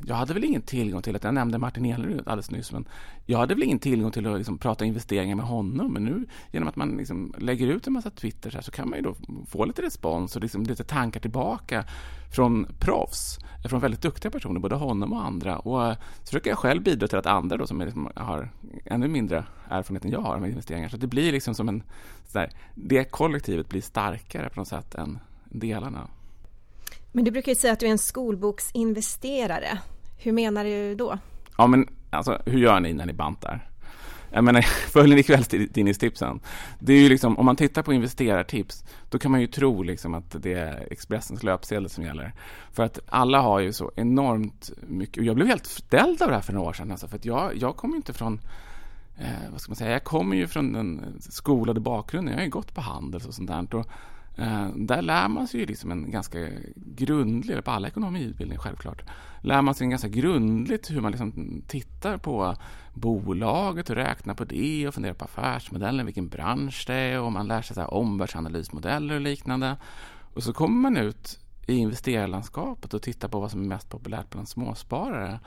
Jag 0.08 0.16
hade 0.16 0.34
väl 0.34 0.44
ingen 0.44 0.62
tillgång 0.62 1.02
till 1.02 1.16
att... 1.16 1.24
Jag 1.24 1.34
nämnde 1.34 1.58
Martin 1.58 1.86
Ehlerud 1.86 2.20
alldeles 2.20 2.52
nyss, 2.52 2.72
men 2.72 2.86
jag 3.26 3.38
hade 3.38 3.54
väl 3.54 3.64
ingen 3.64 3.80
tillgång 3.80 4.12
till 4.12 4.28
att 4.28 4.38
liksom 4.38 4.58
prata 4.58 4.86
investeringar 4.86 5.36
med 5.36 5.46
honom. 5.46 5.94
Men 5.94 6.04
nu, 6.04 6.26
genom 6.52 6.70
att 6.70 6.76
man 6.76 6.98
liksom 6.98 7.34
lägger 7.38 7.68
ut 7.68 7.88
en 7.88 7.94
massa 7.94 8.10
Twitter 8.10 8.50
så, 8.50 8.58
här, 8.58 8.64
så 8.64 8.72
kan 8.72 8.90
man 8.90 9.00
ju 9.00 9.04
då 9.04 9.16
få 9.48 9.66
lite 9.66 9.82
respons 9.82 10.36
och 10.36 10.42
liksom 10.42 10.64
lite 10.64 10.84
tankar 10.84 11.20
tillbaka 11.20 11.86
från 12.36 12.68
proffs, 12.80 13.40
eh, 13.64 13.70
från 13.70 13.80
väldigt 13.80 14.02
duktiga 14.02 14.32
personer, 14.32 14.60
både 14.60 14.76
honom 14.76 15.14
och 15.14 15.26
andra. 15.26 15.60
Och 15.60 15.88
eh, 15.88 15.96
så 16.20 16.26
försöker 16.26 16.50
jag 16.50 16.58
själv 16.58 16.84
bidra 16.84 17.08
till 17.08 17.18
att 17.18 17.26
andra 17.26 17.58
då, 17.58 17.68
som 17.68 17.82
liksom, 17.82 18.10
har 18.16 18.50
ännu 18.86 19.08
mindre 19.08 19.46
erfarenhet 19.70 20.06
än 20.06 20.12
jag 20.12 20.22
har 20.22 20.40
med 20.40 20.50
investeringar, 20.50 20.90
så 20.90 20.98
det 20.98 21.08
blir 21.08 21.32
liksom 21.32 21.56
som 21.56 21.70
en... 21.70 21.84
Så 22.28 22.38
där, 22.38 22.50
det 22.76 23.04
kollektivet 23.04 23.70
blir 23.70 23.82
starkare 23.82 24.50
på 24.50 24.60
något 24.60 24.68
sätt 24.68 24.96
än 24.96 25.20
delarna. 25.46 26.08
Men 27.16 27.26
du 27.26 27.32
brukar 27.32 27.52
ju 27.52 27.56
säga 27.56 27.74
att 27.74 27.80
du 27.80 27.86
är 27.86 27.92
en 27.92 27.98
skolboksinvesterare. 27.98 29.80
Hur 30.18 30.32
menar 30.32 30.64
du 30.64 30.96
då? 30.96 31.18
Ja, 31.58 31.68
men 31.68 31.88
alltså, 32.10 32.42
hur 32.46 32.60
gör 32.60 32.80
ni 32.80 32.94
när 32.94 33.06
ni 33.06 33.14
bantar? 33.14 33.70
Jag 34.32 34.44
menar, 34.44 34.62
följer 34.92 35.16
ni 35.16 35.24
kvällstidningstipsen? 35.24 36.40
Det 36.80 36.94
är 36.94 37.00
ju 37.00 37.10
liksom, 37.10 37.38
om 37.38 37.46
man 37.46 37.56
tittar 37.56 37.84
på 37.84 37.94
investerartips, 37.94 38.84
då 39.10 39.20
kan 39.20 39.32
man 39.32 39.42
ju 39.42 39.48
tro 39.48 39.84
liksom 39.84 40.14
att 40.14 40.44
det 40.44 40.54
är 40.54 40.88
Expressens 40.92 41.44
löpsedel 41.44 41.90
som 41.90 42.04
gäller. 42.04 42.34
För 42.72 42.84
att 42.84 43.00
alla 43.08 43.42
har 43.42 43.60
ju 43.60 43.74
så 43.74 43.92
enormt 43.96 44.72
mycket, 44.88 45.18
och 45.18 45.24
jag 45.24 45.36
blev 45.36 45.48
helt 45.48 45.66
ställd 45.66 46.22
av 46.22 46.28
det 46.28 46.36
här 46.36 46.42
för 46.42 46.54
några 46.54 46.70
år 46.70 46.74
sedan, 46.74 46.92
alltså, 46.92 47.08
för 47.08 47.16
att 47.16 47.26
jag, 47.26 47.52
jag 47.56 47.76
kommer 47.76 47.94
ju 47.94 47.98
inte 47.98 48.14
från 48.14 48.40
eh, 49.18 49.52
vad 49.52 49.62
ska 49.62 49.70
man 49.70 49.76
säga, 49.76 49.92
jag 49.92 50.04
kommer 50.04 50.36
ju 50.36 50.48
från 50.48 50.74
den 50.74 51.18
skolade 51.20 51.80
bakgrunden, 51.80 52.32
jag 52.32 52.40
har 52.40 52.46
ju 52.46 52.52
gått 52.52 52.76
på 52.76 52.82
Handels 52.82 53.26
och 53.26 53.34
sånt 53.34 53.50
där. 53.50 53.76
Och 53.76 53.88
Eh, 54.36 54.68
där 54.76 55.02
lär 55.02 55.28
man 55.28 55.48
sig 55.48 55.60
ju 55.60 55.66
liksom 55.66 55.92
en 55.92 56.12
ganska 56.12 56.50
grundlig, 56.76 57.64
på 57.64 57.72
alla 57.72 57.88
ekonomiutbildningar 57.88 58.62
självklart, 58.62 59.04
lär 59.42 59.62
man 59.62 59.76
sig 59.76 59.86
en 59.86 59.90
ganska 59.90 60.08
grundligt 60.08 60.92
hur 60.92 61.02
man 61.02 61.12
liksom 61.12 61.62
tittar 61.68 62.18
på 62.18 62.56
bolaget 62.94 63.90
och 63.90 63.96
räknar 63.96 64.34
på 64.34 64.44
det 64.44 64.88
och 64.88 64.94
funderar 64.94 65.14
på 65.14 65.26
affärsmodellen, 65.26 66.06
vilken 66.06 66.30
bransch 66.30 66.84
det 66.88 66.94
är 66.94 67.22
och 67.22 67.32
man 67.32 67.48
lär 67.48 67.62
sig 67.62 67.74
så 67.74 67.82
här 67.82 67.94
omvärldsanalysmodeller 67.94 69.16
och 69.16 69.22
liknande. 69.22 69.78
Och 70.34 70.44
så 70.44 70.54
kommer 70.54 70.82
man 70.82 70.98
ut 70.98 71.40
i 71.68 71.76
investerarlandskapet 71.76 72.94
och 72.94 73.02
tittar 73.02 73.28
på 73.28 73.40
vad 73.40 73.52
som 73.52 73.62
är 73.62 73.68
mest 73.68 73.90
populärt 73.90 74.30
bland 74.30 74.50
småsparare. 74.50 75.40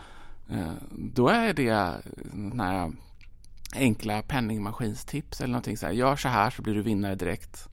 Eh, 0.51 0.73
då 0.91 1.29
är 1.29 1.55
det 1.55 1.69
eh, 1.69 2.59
här 2.59 2.93
enkla 3.75 4.23
penningmaskinstips 4.23 5.41
eller 5.41 5.53
någonting 5.53 5.77
så 5.77 5.87
här. 5.87 5.93
Gör 5.93 6.17
så 6.17 6.29
här 6.29 6.51
så 6.51 6.63
blir 6.63 6.75
du 6.75 6.83
vinnare 6.83 7.15
direkt 7.15 7.69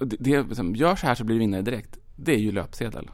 det, 0.00 0.16
det, 0.20 0.42
liksom, 0.42 0.76
gör 0.76 0.96
så 0.96 1.06
här 1.06 1.14
så 1.14 1.24
blir 1.24 1.34
du 1.34 1.40
vinnare 1.40 1.62
direkt. 1.62 1.98
Det 2.16 2.32
är 2.32 2.38
ju 2.38 2.52
löpsedel. 2.52 3.10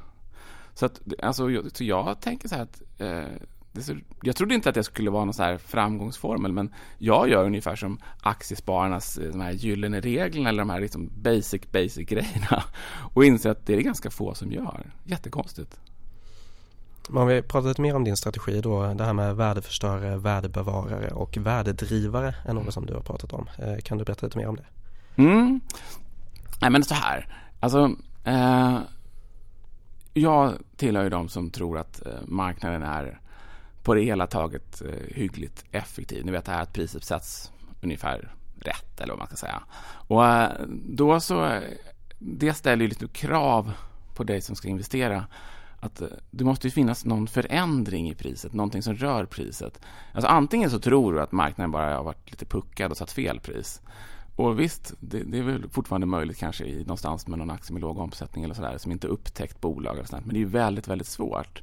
Så, 0.75 0.87
att, 0.87 1.00
alltså, 1.23 1.50
jag, 1.50 1.76
så 1.76 1.85
jag 1.85 2.21
tänker 2.21 2.49
så 2.49 2.54
här 2.54 2.62
att 2.62 2.83
eh, 2.99 3.83
så, 3.83 3.97
jag 4.23 4.37
trodde 4.37 4.54
inte 4.54 4.68
att 4.68 4.75
det 4.75 4.85
skulle 4.85 5.11
vara 5.11 5.25
någon 5.25 5.35
så 5.35 5.42
här 5.42 5.59
framgångsformel, 5.59 6.52
men 6.52 6.75
jag 6.99 7.28
gör 7.28 7.44
ungefär 7.44 7.76
som 7.76 7.99
aktiespararnas 8.21 9.18
eh, 9.18 9.30
de 9.30 9.40
här 9.40 9.52
gyllene 9.52 10.00
reglerna 10.00 10.49
eller 10.49 10.59
de 10.59 10.71
här 10.71 10.80
liksom 10.80 11.11
basic, 11.14 11.62
basic 11.73 12.09
grejerna 12.09 12.64
och 13.14 13.25
inser 13.25 13.50
att 13.50 13.66
det 13.66 13.75
är 13.75 13.80
ganska 13.80 14.11
få 14.11 14.35
som 14.35 14.52
gör. 14.52 14.92
Jättekonstigt. 15.04 15.80
Men 17.09 17.23
om 17.23 17.28
vi 17.28 17.42
pratar 17.42 17.68
lite 17.68 17.83
mer 17.83 17.97
om 17.97 18.04
din 18.04 18.16
strategi 18.16 18.61
då, 18.61 18.94
det 18.94 19.04
här 19.04 19.12
med 19.12 19.37
värdeförstörare, 19.37 20.16
värdebevarare 20.16 21.11
och 21.11 21.37
värdedrivare 21.37 22.35
är 22.44 22.52
något 22.52 22.75
som 22.75 22.87
du 22.87 22.94
har 22.94 23.00
pratat 23.00 23.33
om. 23.33 23.49
Eh, 23.59 23.78
kan 23.83 23.99
du 23.99 24.04
berätta 24.04 24.26
lite 24.26 24.38
mer 24.38 24.49
om 24.49 24.56
det? 24.56 24.66
Mm. 25.16 25.61
Nej, 26.64 26.71
men 26.71 26.85
så 26.85 26.94
här. 26.94 27.28
Alltså, 27.61 27.97
eh, 28.25 28.78
jag 30.14 30.59
tillhör 30.76 31.04
ju 31.04 31.11
de 31.11 31.28
som 31.28 31.50
tror 31.50 31.78
att 31.78 32.06
eh, 32.06 32.12
marknaden 32.26 32.83
är 32.83 33.21
på 33.83 33.94
det 33.94 34.02
hela 34.02 34.26
taget 34.26 34.83
eh, 34.83 35.16
hyggligt 35.16 35.64
effektiv. 35.71 36.25
Ni 36.25 36.33
vet 36.33 36.44
det 36.44 36.52
här 36.52 36.62
att 36.62 36.73
priset 36.73 37.04
sätts 37.04 37.52
ungefär 37.83 38.33
rätt, 38.61 39.00
eller 39.00 39.12
vad 39.12 39.18
man 39.18 39.26
ska 39.26 39.37
säga. 39.37 39.62
Och 39.85 40.26
eh, 40.26 40.50
då 40.88 41.21
så, 41.21 41.61
det 42.18 42.54
ställer 42.54 42.83
ju 42.83 42.88
lite 42.88 43.09
krav 43.09 43.73
på 44.14 44.25
dig 44.25 44.40
som 44.40 44.56
ska 44.56 44.68
investera 44.68 45.26
att 45.80 46.00
eh, 46.00 46.09
det 46.30 46.44
måste 46.44 46.71
finnas 46.71 47.04
någon 47.04 47.26
förändring 47.26 48.11
i 48.11 48.14
priset, 48.14 48.52
någonting 48.52 48.83
som 48.83 48.94
rör 48.94 49.25
priset. 49.25 49.80
Alltså 50.12 50.28
antingen 50.28 50.71
så 50.71 50.78
tror 50.78 51.12
du 51.12 51.21
att 51.21 51.33
marknaden 51.33 51.71
bara 51.71 51.97
har 51.97 52.04
varit 52.04 52.30
lite 52.30 52.47
puckad 52.47 52.90
och 52.90 52.97
satt 52.97 53.12
fel 53.12 53.40
pris 53.40 53.80
och 54.36 54.60
visst, 54.60 54.94
det, 55.00 55.22
det, 55.22 55.38
är 55.38 55.42
väl 55.42 55.68
fortfarande 55.70 56.06
möjligt 56.06 56.38
kanske 56.38 56.64
i 56.64 56.78
någonstans 56.78 57.26
med 57.26 57.38
någon 57.38 57.50
aktie 57.50 57.72
med 57.72 57.82
låg 57.82 57.98
omsättning 57.98 58.44
eller 58.44 58.54
sådär 58.54 58.78
som 58.78 58.92
inte 58.92 59.06
upptäckt 59.06 59.60
bolag 59.60 59.94
eller 59.94 60.06
sådär. 60.06 60.22
Men 60.26 60.34
det 60.34 60.42
är 60.42 60.46
väldigt, 60.46 60.88
väldigt 60.88 61.08
svårt. 61.08 61.62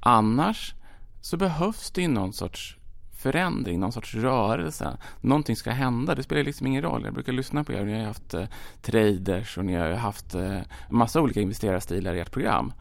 Annars 0.00 0.74
så 1.20 1.36
behövs 1.36 1.90
det 1.90 2.02
ju 2.02 2.08
någon 2.08 2.32
sorts 2.32 2.78
förändring, 3.18 3.80
någon 3.80 3.92
sorts 3.92 4.14
rörelse. 4.14 4.96
Någonting 5.20 5.56
ska 5.56 5.70
hända. 5.70 6.14
Det 6.14 6.22
spelar 6.22 6.44
liksom 6.44 6.66
ingen 6.66 6.82
roll. 6.82 7.04
Jag 7.04 7.14
brukar 7.14 7.32
lyssna 7.32 7.64
på 7.64 7.72
er. 7.72 7.84
Ni 7.84 7.98
har 7.98 8.06
haft 8.06 8.34
eh, 8.34 8.44
traders 8.82 9.58
och 9.58 9.64
ni 9.64 9.74
har 9.74 9.90
haft 9.90 10.34
eh, 10.34 10.58
massa 10.90 11.20
olika 11.20 11.40
investerarstilar 11.40 12.14
i 12.14 12.20
ert 12.20 12.32
program. 12.32 12.72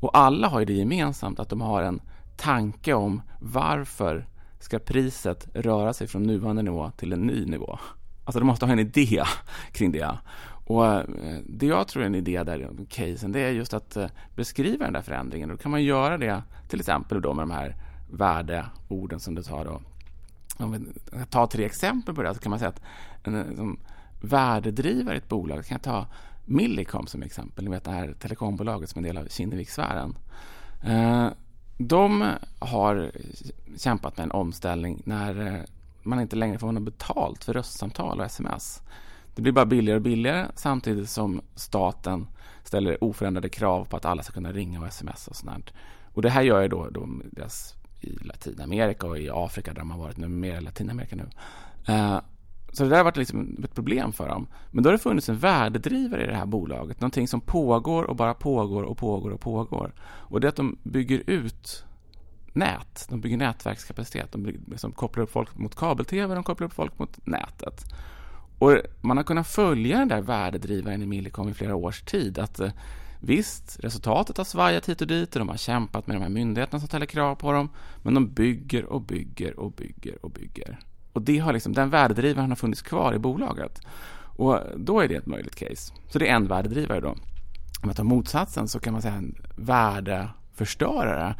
Och 0.00 0.18
alla 0.18 0.48
har 0.48 0.60
ju 0.60 0.66
det 0.66 0.72
gemensamt 0.72 1.40
att 1.40 1.48
de 1.48 1.60
har 1.60 1.82
en 1.82 2.00
tanke 2.36 2.94
om 2.94 3.22
varför 3.40 4.26
ska 4.58 4.78
priset 4.78 5.48
röra 5.54 5.92
sig 5.92 6.06
från 6.06 6.22
nuvarande 6.22 6.62
nivå 6.62 6.90
till 6.96 7.12
en 7.12 7.20
ny 7.20 7.46
nivå. 7.46 7.78
Alltså 8.24 8.40
de 8.40 8.46
måste 8.46 8.66
ha 8.66 8.72
en 8.72 8.78
idé 8.78 9.22
kring 9.72 9.92
det. 9.92 10.18
Och 10.66 10.86
eh, 10.86 11.04
Det 11.46 11.66
jag 11.66 11.88
tror 11.88 12.02
är 12.02 12.06
en 12.06 12.14
idé 12.14 12.42
där, 12.42 12.70
casen, 12.88 13.32
det 13.32 13.40
är 13.40 13.50
just 13.50 13.74
att 13.74 13.96
eh, 13.96 14.06
beskriva 14.36 14.84
den 14.84 14.92
där 14.92 15.02
förändringen. 15.02 15.48
Då 15.48 15.56
kan 15.56 15.70
man 15.70 15.82
göra 15.82 16.18
det 16.18 16.42
till 16.68 16.80
exempel 16.80 17.22
då 17.22 17.34
med 17.34 17.42
de 17.42 17.50
här 17.50 17.76
värdeorden 18.10 19.20
som 19.20 19.34
du 19.34 19.42
tar 19.42 19.64
då. 19.64 19.80
Om 20.58 20.72
vi 20.72 20.80
tar 21.30 21.46
tre 21.46 21.64
exempel 21.64 22.14
på 22.14 22.22
det 22.22 22.34
så 22.34 22.40
kan 22.40 22.50
man 22.50 22.58
säga 22.58 22.68
att 22.68 22.82
en 23.22 23.34
eh, 23.34 23.56
som 23.56 23.78
värdedrivare 24.20 25.14
i 25.14 25.18
ett 25.18 25.28
bolag 25.28 25.64
kan 25.64 25.74
jag 25.74 25.82
ta 25.82 26.06
Millicom 26.44 27.06
som 27.06 27.22
exempel. 27.22 27.64
Ni 27.64 27.70
vet 27.70 27.84
det 27.84 27.90
här 27.90 28.14
telekombolaget 28.18 28.90
som 28.90 29.04
är 29.04 29.08
en 29.08 29.14
del 29.14 29.24
av 29.24 29.28
Kinnevikssfären. 29.28 30.18
De 31.78 32.30
har 32.58 33.10
kämpat 33.76 34.16
med 34.16 34.24
en 34.24 34.30
omställning 34.30 35.02
när 35.04 35.64
man 36.04 36.20
inte 36.20 36.36
längre 36.36 36.58
får 36.58 36.72
något 36.72 36.82
betalt 36.82 37.44
för 37.44 37.52
röstsamtal 37.52 38.20
och 38.20 38.26
sms. 38.26 38.82
Det 39.34 39.42
blir 39.42 39.52
bara 39.52 39.66
billigare 39.66 39.96
och 39.96 40.02
billigare 40.02 40.46
samtidigt 40.54 41.10
som 41.10 41.40
staten 41.54 42.26
ställer 42.64 43.04
oförändrade 43.04 43.48
krav 43.48 43.84
på 43.84 43.96
att 43.96 44.04
alla 44.04 44.22
ska 44.22 44.32
kunna 44.32 44.52
ringa 44.52 44.80
och 44.80 44.86
sms 44.86 45.28
och 45.28 45.36
sånt. 45.36 45.72
Och 46.14 46.22
det 46.22 46.30
här 46.30 46.42
gör 46.42 46.62
ju 46.62 46.68
då, 46.68 46.88
då 46.90 47.08
deras, 47.32 47.74
i 48.00 48.10
Latinamerika 48.10 49.06
och 49.06 49.18
i 49.18 49.30
Afrika 49.30 49.72
där 49.72 49.80
de 49.80 49.90
har 49.90 49.98
varit 49.98 50.16
nu, 50.16 50.28
mer 50.28 50.56
i 50.56 50.60
Latinamerika 50.60 51.16
nu. 51.16 51.28
Uh, 51.94 52.20
så 52.72 52.82
det 52.82 52.88
där 52.88 52.96
har 52.96 53.04
varit 53.04 53.16
liksom 53.16 53.56
ett 53.64 53.74
problem 53.74 54.12
för 54.12 54.28
dem. 54.28 54.46
Men 54.70 54.84
då 54.84 54.88
har 54.88 54.92
det 54.92 54.98
funnits 54.98 55.28
en 55.28 55.38
värdedrivare 55.38 56.24
i 56.24 56.26
det 56.26 56.36
här 56.36 56.46
bolaget. 56.46 57.00
Någonting 57.00 57.28
som 57.28 57.40
pågår 57.40 58.04
och 58.04 58.16
bara 58.16 58.34
pågår 58.34 58.82
och 58.82 58.98
pågår 58.98 59.30
och 59.30 59.40
pågår. 59.40 59.92
Och 60.02 60.40
det 60.40 60.46
är 60.46 60.48
att 60.48 60.56
de 60.56 60.78
bygger 60.82 61.22
ut 61.26 61.84
nät. 62.54 63.06
De 63.08 63.20
bygger 63.20 63.36
nätverkskapacitet. 63.36 64.32
De 64.32 64.42
bygger, 64.42 64.60
liksom, 64.70 64.92
kopplar 64.92 65.24
upp 65.24 65.30
folk 65.30 65.58
mot 65.58 65.74
kabel-tv, 65.74 66.34
de 66.34 66.44
kopplar 66.44 66.66
upp 66.66 66.72
folk 66.72 66.98
mot 66.98 67.26
nätet. 67.26 67.84
Och 68.58 68.76
man 69.00 69.16
har 69.16 69.24
kunnat 69.24 69.48
följa 69.48 69.98
den 69.98 70.08
där 70.08 70.20
värdedrivaren 70.20 71.02
i 71.02 71.06
Millicom 71.06 71.48
i 71.48 71.54
flera 71.54 71.74
års 71.74 72.02
tid. 72.02 72.38
Att 72.38 72.60
eh, 72.60 72.70
Visst, 73.26 73.80
resultatet 73.80 74.36
har 74.36 74.44
svajat 74.44 74.88
hit 74.88 75.00
och 75.00 75.06
dit 75.06 75.36
och 75.36 75.38
de 75.38 75.48
har 75.48 75.56
kämpat 75.56 76.06
med 76.06 76.16
de 76.16 76.22
här 76.22 76.28
myndigheterna 76.28 76.80
som 76.80 76.88
ställer 76.88 77.06
krav 77.06 77.34
på 77.34 77.52
dem. 77.52 77.68
Men 78.02 78.14
de 78.14 78.28
bygger 78.28 78.84
och 78.84 79.02
bygger 79.02 79.60
och 79.60 79.72
bygger 79.72 80.24
och 80.24 80.30
bygger. 80.30 80.78
Och 81.12 81.22
det 81.22 81.38
har 81.38 81.52
liksom, 81.52 81.72
den 81.72 81.90
värdedrivaren 81.90 82.50
har 82.50 82.56
funnits 82.56 82.82
kvar 82.82 83.14
i 83.14 83.18
bolaget. 83.18 83.80
Och 84.36 84.60
då 84.76 85.00
är 85.00 85.08
det 85.08 85.14
ett 85.14 85.26
möjligt 85.26 85.56
case. 85.56 85.92
Så 86.08 86.18
det 86.18 86.28
är 86.28 86.34
en 86.34 86.46
värdedrivare 86.46 87.00
då. 87.00 87.08
Om 87.08 87.18
man 87.82 87.94
tar 87.94 88.04
motsatsen 88.04 88.68
så 88.68 88.80
kan 88.80 88.92
man 88.92 89.02
säga 89.02 89.14
en 89.14 89.34
värdeförstörare. 89.56 91.34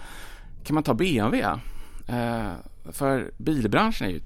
Kan 0.64 0.74
man 0.74 0.82
ta 0.82 0.94
BMW? 0.94 1.60
Eh, 2.06 2.52
för 2.84 3.30
bilbranschen 3.36 4.06
är 4.06 4.10
ju 4.10 4.20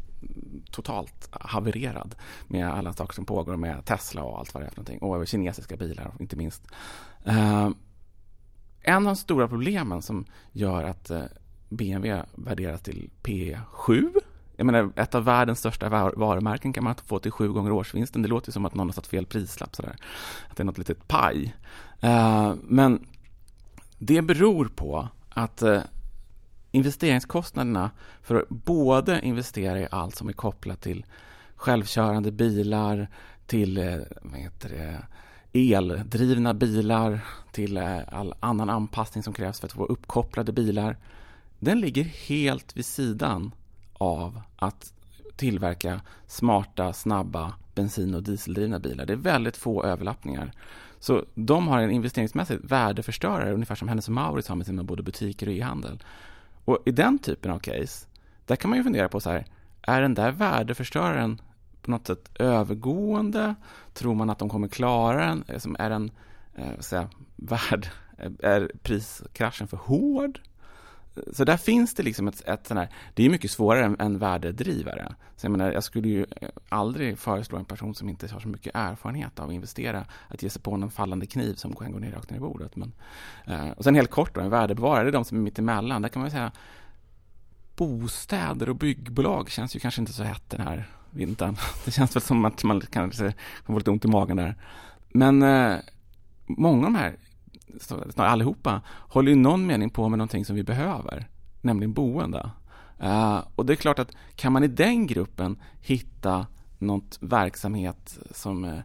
totalt 0.70 1.28
havererad 1.30 2.14
med 2.46 2.68
alla 2.68 2.92
saker 2.92 3.14
som 3.14 3.24
pågår 3.24 3.56
med 3.56 3.84
Tesla 3.84 4.22
och 4.22 4.38
allt 4.38 4.54
vad 4.54 4.62
det 4.62 4.66
är 4.66 4.70
för 4.70 4.76
någonting. 4.76 4.98
Och 4.98 5.26
kinesiska 5.26 5.76
bilar, 5.76 6.12
inte 6.18 6.36
minst. 6.36 6.62
Eh, 7.24 7.70
en 8.80 8.96
av 8.96 9.02
de 9.02 9.16
stora 9.16 9.48
problemen 9.48 10.02
som 10.02 10.24
gör 10.52 10.84
att 10.84 11.10
eh, 11.10 11.22
BMW 11.68 12.24
värderas 12.34 12.80
till 12.82 13.10
P7 13.22 14.10
jag 14.58 14.64
menar, 14.64 14.92
ett 14.96 15.14
av 15.14 15.24
världens 15.24 15.58
största 15.58 15.88
varumärken 16.16 16.72
kan 16.72 16.84
man 16.84 16.94
få 17.06 17.18
till 17.18 17.32
sju 17.32 17.52
gånger 17.52 17.72
årsvinsten. 17.72 18.22
Det 18.22 18.28
låter 18.28 18.52
som 18.52 18.64
att 18.64 18.74
någon 18.74 18.88
har 18.88 18.92
satt 18.92 19.06
fel 19.06 19.26
prislapp 19.26 19.76
sådär. 19.76 19.96
Att 20.50 20.56
det 20.56 20.62
är 20.62 20.64
något 20.64 20.78
litet 20.78 21.08
paj. 21.08 21.56
Eh, 22.00 22.54
men 22.62 23.06
det 23.98 24.22
beror 24.22 24.64
på 24.64 25.08
att 25.28 25.62
eh, 25.62 25.80
investeringskostnaderna 26.78 27.90
för 28.22 28.34
att 28.34 28.48
både 28.48 29.20
investera 29.20 29.80
i 29.80 29.88
allt 29.90 30.16
som 30.16 30.28
är 30.28 30.32
kopplat 30.32 30.80
till 30.80 31.06
självkörande 31.56 32.32
bilar, 32.32 33.08
till 33.46 33.78
eh, 33.78 33.96
vad 34.22 34.40
heter 34.40 34.68
det, 34.68 35.06
eldrivna 35.52 36.54
bilar, 36.54 37.20
till 37.52 37.76
eh, 37.76 37.98
all 38.08 38.34
annan 38.40 38.70
anpassning 38.70 39.22
som 39.22 39.32
krävs 39.32 39.60
för 39.60 39.66
att 39.66 39.72
få 39.72 39.84
uppkopplade 39.84 40.52
bilar. 40.52 40.96
Den 41.58 41.80
ligger 41.80 42.04
helt 42.04 42.76
vid 42.76 42.86
sidan 42.86 43.52
av 43.92 44.40
att 44.56 44.92
tillverka 45.36 46.00
smarta, 46.26 46.92
snabba 46.92 47.54
bensin 47.74 48.14
och 48.14 48.22
dieseldrivna 48.22 48.78
bilar. 48.78 49.06
Det 49.06 49.12
är 49.12 49.16
väldigt 49.16 49.56
få 49.56 49.84
överlappningar. 49.84 50.52
Så 51.00 51.24
de 51.34 51.68
har 51.68 51.78
en 51.78 51.90
investeringsmässigt 51.90 52.64
värdeförstörare, 52.64 53.52
ungefär 53.52 53.74
som 53.74 53.88
Hennes 53.88 54.08
Mauritz 54.08 54.48
har 54.48 54.56
med 54.56 54.66
sina 54.66 54.82
både 54.82 55.02
butiker 55.02 55.46
och 55.46 55.52
e-handel. 55.52 56.02
Och 56.68 56.78
i 56.84 56.90
den 56.90 57.18
typen 57.18 57.50
av 57.50 57.58
case, 57.58 58.06
där 58.46 58.56
kan 58.56 58.70
man 58.70 58.78
ju 58.78 58.84
fundera 58.84 59.08
på 59.08 59.20
så 59.20 59.30
här, 59.30 59.44
är 59.82 60.02
den 60.02 60.14
där 60.14 60.32
värdeförstöraren 60.32 61.40
på 61.82 61.90
något 61.90 62.06
sätt 62.06 62.30
övergående? 62.34 63.54
Tror 63.92 64.14
man 64.14 64.30
att 64.30 64.38
de 64.38 64.48
kommer 64.48 64.68
klara 64.68 65.26
den? 65.26 65.44
Är 65.78 65.90
den, 65.90 66.10
eh, 66.54 66.78
säga, 66.78 67.08
värd, 67.36 67.88
är 68.42 68.72
priskraschen 68.82 69.68
för 69.68 69.76
hård? 69.76 70.40
Så 71.32 71.44
där 71.44 71.56
finns 71.56 71.94
det 71.94 72.02
liksom 72.02 72.28
ett, 72.28 72.48
ett 72.48 72.66
sånt 72.66 72.80
här, 72.80 72.88
det 73.14 73.26
är 73.26 73.30
mycket 73.30 73.50
svårare 73.50 73.84
än, 73.84 73.96
än 73.98 74.18
värdedrivare. 74.18 75.14
Så 75.36 75.46
jag, 75.46 75.50
menar, 75.50 75.72
jag 75.72 75.84
skulle 75.84 76.08
ju 76.08 76.26
aldrig 76.68 77.18
föreslå 77.18 77.58
en 77.58 77.64
person 77.64 77.94
som 77.94 78.08
inte 78.08 78.28
har 78.28 78.40
så 78.40 78.48
mycket 78.48 78.74
erfarenhet 78.74 79.38
av 79.38 79.48
att 79.48 79.54
investera 79.54 80.04
att 80.28 80.42
ge 80.42 80.50
sig 80.50 80.62
på 80.62 80.74
en 80.74 80.90
fallande 80.90 81.26
kniv 81.26 81.54
som 81.54 81.76
kan 81.76 81.92
gå 81.92 81.98
ner 81.98 82.12
rakt 82.12 82.30
ner 82.30 82.36
i 82.36 82.40
bordet. 82.40 82.76
Men, 82.76 82.92
eh, 83.46 83.70
och 83.70 83.84
sen 83.84 83.94
helt 83.94 84.10
kort 84.10 84.34
då, 84.34 84.40
en 84.40 84.50
värdebevarare, 84.50 85.04
det 85.04 85.10
är 85.10 85.12
de 85.12 85.24
som 85.24 85.38
är 85.38 85.42
mitt 85.42 85.58
emellan. 85.58 86.02
Där 86.02 86.08
kan 86.08 86.22
man 86.22 86.30
säga 86.30 86.52
bostäder 87.76 88.68
och 88.68 88.76
byggbolag 88.76 89.50
känns 89.50 89.76
ju 89.76 89.80
kanske 89.80 90.00
inte 90.00 90.12
så 90.12 90.22
hett 90.22 90.50
den 90.50 90.60
här 90.60 90.88
vintern. 91.10 91.56
Det 91.84 91.90
känns 91.90 92.16
väl 92.16 92.22
som 92.22 92.44
att 92.44 92.64
man 92.64 92.80
kanske 92.80 93.32
få 93.66 93.78
lite 93.78 93.90
ont 93.90 94.04
i 94.04 94.08
magen 94.08 94.36
där. 94.36 94.56
Men 95.08 95.42
eh, 95.42 95.76
många 96.46 96.86
av 96.86 96.92
de 96.92 96.98
här 96.98 97.16
snarare 97.80 98.30
allihopa, 98.30 98.82
håller 98.88 99.32
i 99.32 99.34
någon 99.34 99.66
mening 99.66 99.90
på 99.90 100.08
med 100.08 100.18
någonting 100.18 100.44
som 100.44 100.56
vi 100.56 100.62
behöver, 100.62 101.28
nämligen 101.60 101.92
boende. 101.92 102.50
Uh, 103.02 103.42
och 103.54 103.66
det 103.66 103.72
är 103.72 103.76
klart 103.76 103.98
att 103.98 104.10
kan 104.36 104.52
man 104.52 104.64
i 104.64 104.68
den 104.68 105.06
gruppen 105.06 105.58
hitta 105.80 106.46
något 106.78 107.18
verksamhet 107.20 108.18
som 108.30 108.64
uh, 108.64 108.78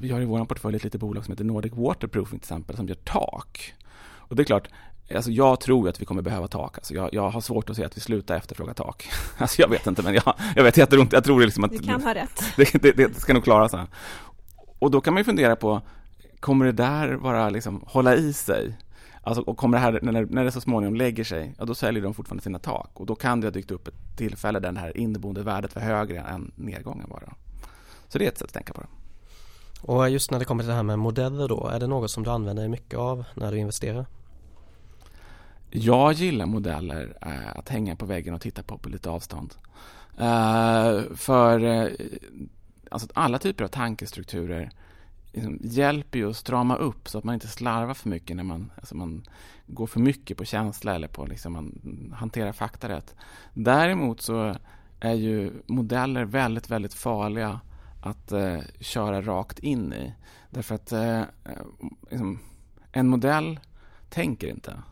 vi 0.00 0.10
har 0.10 0.20
i 0.20 0.24
vår 0.24 0.44
portfölj 0.44 0.76
ett 0.76 0.84
litet 0.84 1.00
bolag 1.00 1.24
som 1.24 1.32
heter 1.32 1.44
Nordic 1.44 1.72
Waterproofing 1.72 2.38
till 2.38 2.46
exempel, 2.46 2.76
som 2.76 2.88
gör 2.88 2.94
tak. 2.94 3.74
Och 4.16 4.36
det 4.36 4.42
är 4.42 4.44
klart, 4.44 4.68
Alltså 5.14 5.30
jag 5.30 5.60
tror 5.60 5.88
att 5.88 6.00
vi 6.00 6.04
kommer 6.04 6.22
behöva 6.22 6.48
tak. 6.48 6.78
Alltså 6.78 6.94
jag, 6.94 7.14
jag 7.14 7.30
har 7.30 7.40
svårt 7.40 7.70
att 7.70 7.76
se 7.76 7.84
att 7.84 7.96
vi 7.96 8.00
slutar 8.00 8.36
efterfråga 8.36 8.74
tak. 8.74 9.08
Alltså 9.38 9.62
jag 9.62 9.68
vet 9.68 9.86
inte, 9.86 10.02
men 10.02 10.14
jag, 10.14 10.34
jag 10.56 10.62
vet 10.62 10.76
jätteont. 10.76 11.12
Jag 11.12 11.24
tror 11.24 11.40
liksom 11.40 11.64
att... 11.64 11.70
Du 11.70 11.78
kan 11.78 12.02
ha 12.02 12.14
rätt. 12.14 12.42
Det, 12.56 12.82
det, 12.82 12.92
det 12.92 13.20
ska 13.20 13.34
nog 13.34 13.44
klara 13.44 13.68
sig. 13.68 13.80
Och 14.78 14.90
då 14.90 15.00
kan 15.00 15.14
man 15.14 15.20
ju 15.20 15.24
fundera 15.24 15.56
på, 15.56 15.82
kommer 16.44 16.64
det 16.64 16.72
där 16.72 17.12
vara 17.12 17.50
liksom, 17.50 17.84
hålla 17.86 18.14
i 18.14 18.32
sig? 18.32 18.78
Alltså, 19.22 19.42
och 19.42 19.56
kommer 19.56 19.78
det 19.78 19.82
här, 19.82 19.98
när, 20.02 20.26
när 20.26 20.44
det 20.44 20.50
så 20.50 20.60
småningom 20.60 20.94
lägger 20.94 21.24
sig, 21.24 21.54
ja, 21.58 21.64
då 21.64 21.74
säljer 21.74 22.02
de 22.02 22.14
fortfarande 22.14 22.42
sina 22.42 22.58
tak. 22.58 22.90
Och 23.00 23.06
då 23.06 23.14
kan 23.14 23.40
det 23.40 23.46
ha 23.46 23.52
dykt 23.52 23.70
upp 23.70 23.88
ett 23.88 24.16
tillfälle 24.16 24.60
där 24.60 24.72
det 24.72 24.80
här 24.80 24.96
inneboende 24.96 25.42
värdet 25.42 25.74
var 25.74 25.82
högre 25.82 26.20
än 26.20 26.52
nedgången 26.56 27.06
bara. 27.10 27.34
Så 28.08 28.18
det 28.18 28.24
är 28.24 28.28
ett 28.28 28.38
sätt 28.38 28.48
att 28.48 28.54
tänka 28.54 28.72
på 28.72 28.80
det. 28.80 28.86
Och 29.80 30.10
just 30.10 30.30
när 30.30 30.38
det 30.38 30.44
kommer 30.44 30.62
till 30.62 30.68
det 30.68 30.74
här 30.74 30.82
med 30.82 30.98
modeller 30.98 31.48
då, 31.48 31.66
är 31.66 31.80
det 31.80 31.86
något 31.86 32.10
som 32.10 32.22
du 32.22 32.30
använder 32.30 32.62
dig 32.62 32.70
mycket 32.70 32.98
av 32.98 33.24
när 33.34 33.52
du 33.52 33.58
investerar? 33.58 34.06
Jag 35.70 36.12
gillar 36.12 36.46
modeller 36.46 37.16
äh, 37.22 37.58
att 37.58 37.68
hänga 37.68 37.96
på 37.96 38.06
väggen 38.06 38.34
och 38.34 38.40
titta 38.40 38.62
på 38.62 38.78
på 38.78 38.88
lite 38.88 39.10
avstånd. 39.10 39.54
Uh, 40.20 41.14
för 41.14 41.64
uh, 41.64 41.92
alltså 42.90 43.08
alla 43.14 43.38
typer 43.38 43.64
av 43.64 43.68
tankestrukturer 43.68 44.70
liksom 45.34 45.58
hjälper 45.62 46.18
ju 46.18 46.30
att 46.30 46.36
strama 46.36 46.76
upp 46.76 47.08
så 47.08 47.18
att 47.18 47.24
man 47.24 47.34
inte 47.34 47.48
slarvar 47.48 47.94
för 47.94 48.08
mycket 48.08 48.36
när 48.36 48.44
man, 48.44 48.72
alltså 48.76 48.96
man 48.96 49.24
går 49.66 49.86
för 49.86 50.00
mycket 50.00 50.36
på 50.36 50.44
känsla 50.44 50.94
eller 50.94 51.08
på 51.08 51.26
liksom 51.26 51.52
man 51.52 52.14
hanterar 52.16 52.52
fakta 52.52 52.88
rätt. 52.88 53.14
Däremot 53.54 54.20
så 54.20 54.56
är 55.00 55.14
ju 55.14 55.52
modeller 55.66 56.24
väldigt, 56.24 56.70
väldigt 56.70 56.94
farliga 56.94 57.60
att 58.02 58.32
eh, 58.32 58.60
köra 58.80 59.22
rakt 59.22 59.58
in 59.58 59.92
i. 59.92 60.14
Därför 60.50 60.74
att 60.74 60.92
eh, 60.92 61.20
eh 61.20 61.26
liksom, 62.10 62.38
en 62.92 63.08
modell 63.08 63.60
tänker 64.08 64.48
inte. 64.48 64.82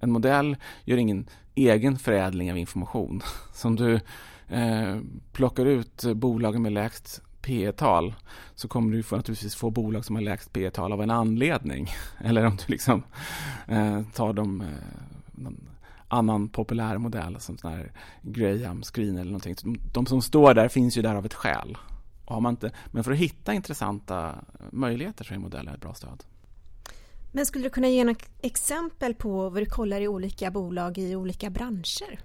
En 0.00 0.12
modell 0.12 0.56
gör 0.84 0.96
ingen 0.96 1.28
egen 1.54 1.98
förädling 1.98 2.50
av 2.50 2.58
information. 2.58 3.20
Som 3.52 3.76
du 3.76 4.00
eh, 4.48 4.96
plockar 5.32 5.66
ut 5.66 6.04
bolagen 6.14 6.62
med 6.62 6.72
lägst 6.72 7.22
P 7.46 7.72
tal 7.72 8.14
så 8.54 8.68
kommer 8.68 8.92
du 8.92 9.16
naturligtvis 9.16 9.54
få 9.54 9.70
bolag 9.70 10.04
som 10.04 10.16
har 10.16 10.22
lägst 10.22 10.52
P 10.52 10.70
tal 10.70 10.92
av 10.92 11.02
en 11.02 11.10
anledning. 11.10 11.88
Eller 12.24 12.46
om 12.46 12.56
du 12.56 12.64
liksom 12.66 13.02
eh, 13.68 14.02
tar 14.14 14.32
de 14.32 14.60
eh, 14.60 14.66
någon 15.32 15.68
annan 16.08 16.48
populär 16.48 16.98
modell 16.98 17.40
som 17.40 17.58
sån 17.58 17.72
här 17.72 17.92
Graham 18.22 18.82
Screen 18.82 19.16
eller 19.16 19.30
någonting. 19.30 19.54
De, 19.62 19.80
de 19.92 20.06
som 20.06 20.22
står 20.22 20.54
där 20.54 20.68
finns 20.68 20.98
ju 20.98 21.02
där 21.02 21.14
av 21.14 21.26
ett 21.26 21.34
skäl. 21.34 21.76
Har 22.24 22.40
man 22.40 22.52
inte, 22.52 22.70
men 22.86 23.04
för 23.04 23.12
att 23.12 23.18
hitta 23.18 23.54
intressanta 23.54 24.34
möjligheter 24.70 25.24
så 25.24 25.34
är 25.34 25.38
modellen 25.38 25.74
ett 25.74 25.80
bra 25.80 25.94
stöd. 25.94 26.24
Men 27.32 27.46
skulle 27.46 27.64
du 27.64 27.70
kunna 27.70 27.88
ge 27.88 28.04
några 28.04 28.20
exempel 28.42 29.14
på 29.14 29.50
vad 29.50 29.62
du 29.62 29.66
kollar 29.66 30.00
i 30.00 30.08
olika 30.08 30.50
bolag 30.50 30.98
i 30.98 31.16
olika 31.16 31.50
branscher? 31.50 32.18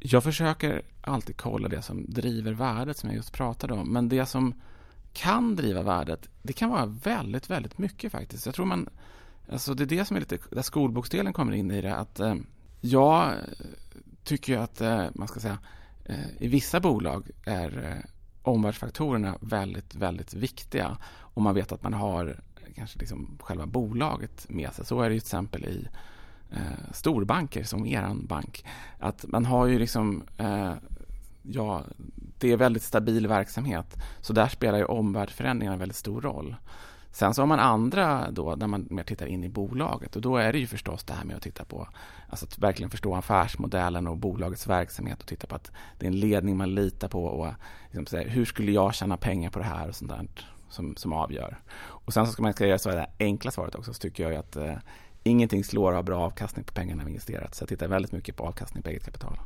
Jag 0.00 0.24
försöker 0.24 0.82
alltid 1.00 1.36
kolla 1.36 1.68
det 1.68 1.82
som 1.82 2.04
driver 2.08 2.52
värdet 2.52 2.96
som 2.96 3.08
jag 3.08 3.16
just 3.16 3.32
pratade 3.32 3.74
om. 3.74 3.92
Men 3.92 4.08
det 4.08 4.26
som 4.26 4.54
kan 5.12 5.56
driva 5.56 5.82
värdet, 5.82 6.28
det 6.42 6.52
kan 6.52 6.70
vara 6.70 6.86
väldigt, 6.86 7.50
väldigt 7.50 7.78
mycket 7.78 8.12
faktiskt. 8.12 8.46
Jag 8.46 8.54
tror 8.54 8.66
man, 8.66 8.88
alltså 9.52 9.74
det 9.74 9.84
är 9.84 9.86
det 9.86 10.04
som 10.04 10.16
är 10.16 10.20
lite, 10.20 10.38
där 10.50 10.62
skolboksdelen 10.62 11.32
kommer 11.32 11.52
in 11.52 11.70
i 11.70 11.80
det. 11.80 11.96
Att 11.96 12.20
eh, 12.20 12.34
jag 12.80 13.32
tycker 14.24 14.58
att, 14.58 14.80
eh, 14.80 15.06
man 15.14 15.28
ska 15.28 15.40
säga, 15.40 15.58
eh, 16.04 16.30
i 16.38 16.48
vissa 16.48 16.80
bolag 16.80 17.30
är 17.44 17.84
eh, 17.84 18.10
omvärldsfaktorerna 18.42 19.38
väldigt, 19.40 19.94
väldigt 19.94 20.34
viktiga. 20.34 20.96
Om 21.18 21.42
man 21.42 21.54
vet 21.54 21.72
att 21.72 21.82
man 21.82 21.94
har 21.94 22.40
kanske 22.74 22.98
liksom 22.98 23.38
själva 23.40 23.66
bolaget 23.66 24.46
med 24.48 24.72
sig. 24.72 24.86
Så 24.86 25.00
är 25.00 25.08
det 25.08 25.14
ju 25.14 25.20
till 25.20 25.26
exempel 25.26 25.64
i 25.64 25.88
eh, 26.50 26.92
storbanker 26.92 27.64
som 27.64 27.86
er 27.86 28.14
bank. 28.14 28.64
Att 28.98 29.24
man 29.28 29.44
har 29.44 29.66
ju 29.66 29.78
liksom, 29.78 30.22
eh, 30.36 30.72
ja, 31.42 31.82
det 32.38 32.52
är 32.52 32.56
väldigt 32.56 32.82
stabil 32.82 33.26
verksamhet. 33.26 33.96
Så 34.20 34.32
där 34.32 34.48
spelar 34.48 34.78
ju 34.78 34.84
omvärldsförändringarna 34.84 35.76
väldigt 35.76 35.96
stor 35.96 36.20
roll. 36.20 36.56
Sen 37.10 37.34
så 37.34 37.42
har 37.42 37.46
man 37.46 37.60
andra 37.60 38.30
då, 38.30 38.54
där 38.54 38.66
man 38.66 38.86
mer 38.90 39.02
tittar 39.02 39.26
in 39.26 39.44
i 39.44 39.48
bolaget 39.48 40.16
och 40.16 40.22
då 40.22 40.36
är 40.36 40.52
det 40.52 40.58
ju 40.58 40.66
förstås 40.66 41.04
det 41.04 41.12
här 41.12 41.24
med 41.24 41.36
att 41.36 41.42
titta 41.42 41.64
på, 41.64 41.88
alltså 42.28 42.46
att 42.46 42.58
verkligen 42.58 42.90
förstå 42.90 43.14
affärsmodellen 43.14 44.06
och 44.06 44.16
bolagets 44.16 44.66
verksamhet 44.66 45.20
och 45.20 45.26
titta 45.26 45.46
på 45.46 45.54
att 45.54 45.72
det 45.98 46.06
är 46.06 46.10
en 46.10 46.20
ledning 46.20 46.56
man 46.56 46.74
litar 46.74 47.08
på 47.08 47.24
och 47.24 47.52
liksom 47.84 48.06
säga, 48.06 48.28
hur 48.28 48.44
skulle 48.44 48.72
jag 48.72 48.94
tjäna 48.94 49.16
pengar 49.16 49.50
på 49.50 49.58
det 49.58 49.64
här 49.64 49.88
och 49.88 49.94
sånt 49.94 50.10
där 50.10 50.28
som, 50.68 50.96
som 50.96 51.12
avgör. 51.12 51.58
Och 51.78 52.12
sen 52.12 52.26
så 52.26 52.32
ska 52.32 52.42
man 52.42 52.54
säga 52.54 52.78
så 52.78 52.90
det 52.90 53.06
enkla 53.18 53.50
svaret 53.50 53.74
också, 53.74 53.94
så 53.94 54.00
tycker 54.00 54.30
jag 54.30 54.34
att 54.34 54.56
eh, 54.56 54.74
ingenting 55.28 55.64
slår 55.64 55.92
av 55.92 56.04
bra 56.04 56.20
avkastning 56.20 56.64
på 56.64 56.72
pengarna 56.72 57.04
vi 57.04 57.10
investerat. 57.10 57.54
Så 57.54 57.62
jag 57.62 57.68
tittar 57.68 57.88
väldigt 57.88 58.12
mycket 58.12 58.36
på 58.36 58.44
avkastning 58.44 58.82
på 58.82 58.88
eget 58.88 59.04
kapital. 59.04 59.38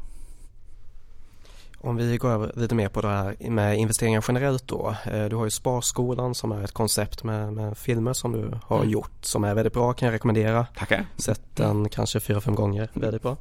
Om 1.85 1.97
vi 1.97 2.17
går 2.17 2.31
över 2.31 2.53
lite 2.57 2.75
mer 2.75 2.89
på 2.89 3.01
det 3.01 3.09
här 3.09 3.37
med 3.51 3.79
investeringar 3.79 4.25
generellt 4.29 4.69
då. 4.69 4.97
Eh, 5.05 5.25
du 5.25 5.37
har 5.37 5.45
ju 5.45 5.51
Sparskolan 5.51 6.35
som 6.35 6.53
är 6.53 6.65
ett 6.65 6.73
koncept 6.73 7.25
med, 7.25 7.53
med 7.53 7.79
filmer 7.79 8.12
som 8.12 8.33
du 8.33 8.59
har 8.65 8.79
mm. 8.79 8.91
gjort 8.91 9.25
som 9.25 9.45
är 9.45 9.55
väldigt 9.55 9.73
bra 9.73 9.93
kan 9.93 10.07
jag 10.07 10.15
rekommendera. 10.15 10.67
Tackar. 10.77 11.07
Sett 11.17 11.57
den 11.57 11.89
kanske 11.89 12.21
fyra, 12.21 12.41
fem 12.41 12.55
gånger. 12.55 12.89
Väldigt 12.95 13.23
bra. 13.23 13.37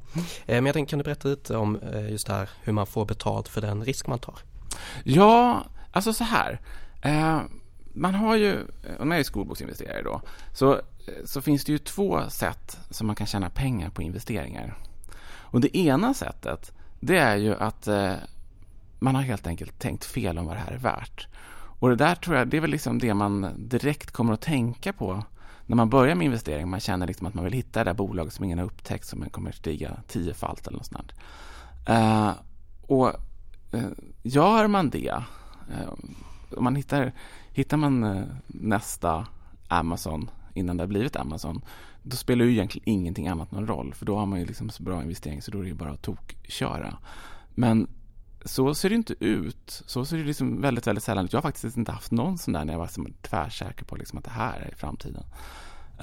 Eh, 0.45 0.55
men 0.55 0.65
jag 0.65 0.73
tänkte, 0.73 0.89
kan 0.89 0.99
du 0.99 1.03
berätta 1.03 1.27
lite 1.27 1.57
om 1.57 1.79
eh, 1.93 2.11
just 2.11 2.27
det 2.27 2.33
här 2.33 2.49
hur 2.63 2.73
man 2.73 2.87
får 2.87 3.05
betalt 3.05 3.47
för 3.47 3.61
den 3.61 3.85
risk 3.85 4.07
man 4.07 4.19
tar? 4.19 4.39
Ja, 5.03 5.63
alltså 5.91 6.13
så 6.13 6.23
här. 6.23 6.59
Man 7.93 8.15
har 8.15 8.35
ju, 8.35 8.57
om 8.99 9.09
man 9.09 9.17
är 9.17 9.23
skolboksinvesterare 9.23 10.01
då, 10.01 10.21
så, 10.53 10.81
Eh, 11.07 11.25
så 11.25 11.41
finns 11.41 11.65
det 11.65 11.71
ju 11.71 11.77
två 11.77 12.29
sätt 12.29 12.77
som 12.89 13.07
man 13.07 13.15
kan 13.15 13.27
tjäna 13.27 13.49
pengar 13.49 13.89
på 13.89 14.01
investeringar. 14.01 14.77
Och 15.23 15.61
det 15.61 15.77
ena 15.77 16.13
sättet 16.13 16.71
det 16.99 17.17
är 17.17 17.35
ju 17.35 17.55
att 17.55 17.87
eh, 17.87 18.13
man 18.99 19.15
har 19.15 19.21
helt 19.21 19.47
enkelt 19.47 19.79
tänkt 19.79 20.05
fel 20.05 20.37
om 20.37 20.45
vad 20.45 20.55
det 20.55 20.59
här 20.59 20.71
är 20.71 20.77
värt. 20.77 21.27
Och 21.79 21.89
det 21.89 21.95
där 21.95 22.15
tror 22.15 22.37
jag, 22.37 22.47
det 22.47 22.57
är 22.57 22.61
väl 22.61 22.71
liksom 22.71 22.99
det 22.99 23.13
man 23.13 23.53
direkt 23.57 24.11
kommer 24.11 24.33
att 24.33 24.41
tänka 24.41 24.93
på 24.93 25.23
när 25.65 25.75
man 25.75 25.89
börjar 25.89 26.15
med 26.15 26.25
investering. 26.25 26.69
Man 26.69 26.79
känner 26.79 27.07
liksom 27.07 27.27
att 27.27 27.33
man 27.33 27.43
vill 27.43 27.53
hitta 27.53 27.83
det 27.83 27.89
där 27.89 27.93
bolaget 27.93 28.33
som 28.33 28.45
ingen 28.45 28.57
har 28.57 28.65
upptäckt 28.65 29.07
som 29.07 29.29
kommer 29.29 29.51
stiga 29.51 29.97
tiofalt 30.07 30.67
eller 30.67 30.77
något 30.77 30.85
sånt. 30.85 31.11
Eh, 31.87 32.31
och 32.81 33.09
eh, 33.71 33.89
gör 34.23 34.67
man 34.67 34.89
det, 34.89 35.23
eh, 35.71 35.93
om 36.57 36.63
man 36.63 36.75
hittar, 36.75 37.11
hittar 37.51 37.77
man 37.77 38.03
eh, 38.03 38.23
nästa 38.47 39.27
Amazon 39.67 40.29
innan 40.53 40.77
det 40.77 40.83
har 40.83 40.87
blivit 40.87 41.15
Amazon, 41.15 41.61
då 42.03 42.15
spelar 42.15 42.45
ju 42.45 42.51
egentligen 42.51 42.89
ingenting 42.89 43.27
annat 43.27 43.51
någon 43.51 43.67
roll. 43.67 43.93
För 43.93 44.05
då 44.05 44.17
har 44.17 44.25
man 44.25 44.39
ju 44.39 44.45
liksom 44.45 44.69
så 44.69 44.83
bra 44.83 45.01
investering 45.01 45.41
så 45.41 45.51
då 45.51 45.57
är 45.57 45.61
det 45.63 45.69
ju 45.69 45.75
bara 45.75 45.91
att 45.91 46.01
tokköra. 46.01 46.97
Men 47.55 47.87
så 48.45 48.75
ser 48.75 48.89
det 48.89 48.95
inte 48.95 49.15
ut. 49.19 49.83
Så 49.85 50.05
ser 50.05 50.17
det 50.17 50.23
liksom 50.23 50.61
väldigt, 50.61 50.87
väldigt 50.87 51.03
sällan 51.03 51.25
ut. 51.25 51.33
Jag 51.33 51.37
har 51.37 51.41
faktiskt 51.41 51.77
inte 51.77 51.91
haft 51.91 52.11
någon 52.11 52.37
sån 52.37 52.53
där 52.53 52.65
när 52.65 52.73
jag 52.73 52.79
var 52.79 52.87
som 52.87 53.13
tvärsäker 53.21 53.85
på 53.85 53.95
liksom 53.95 54.17
att 54.17 54.23
det 54.25 54.31
här 54.31 54.59
är 54.59 54.75
framtiden. 54.75 55.23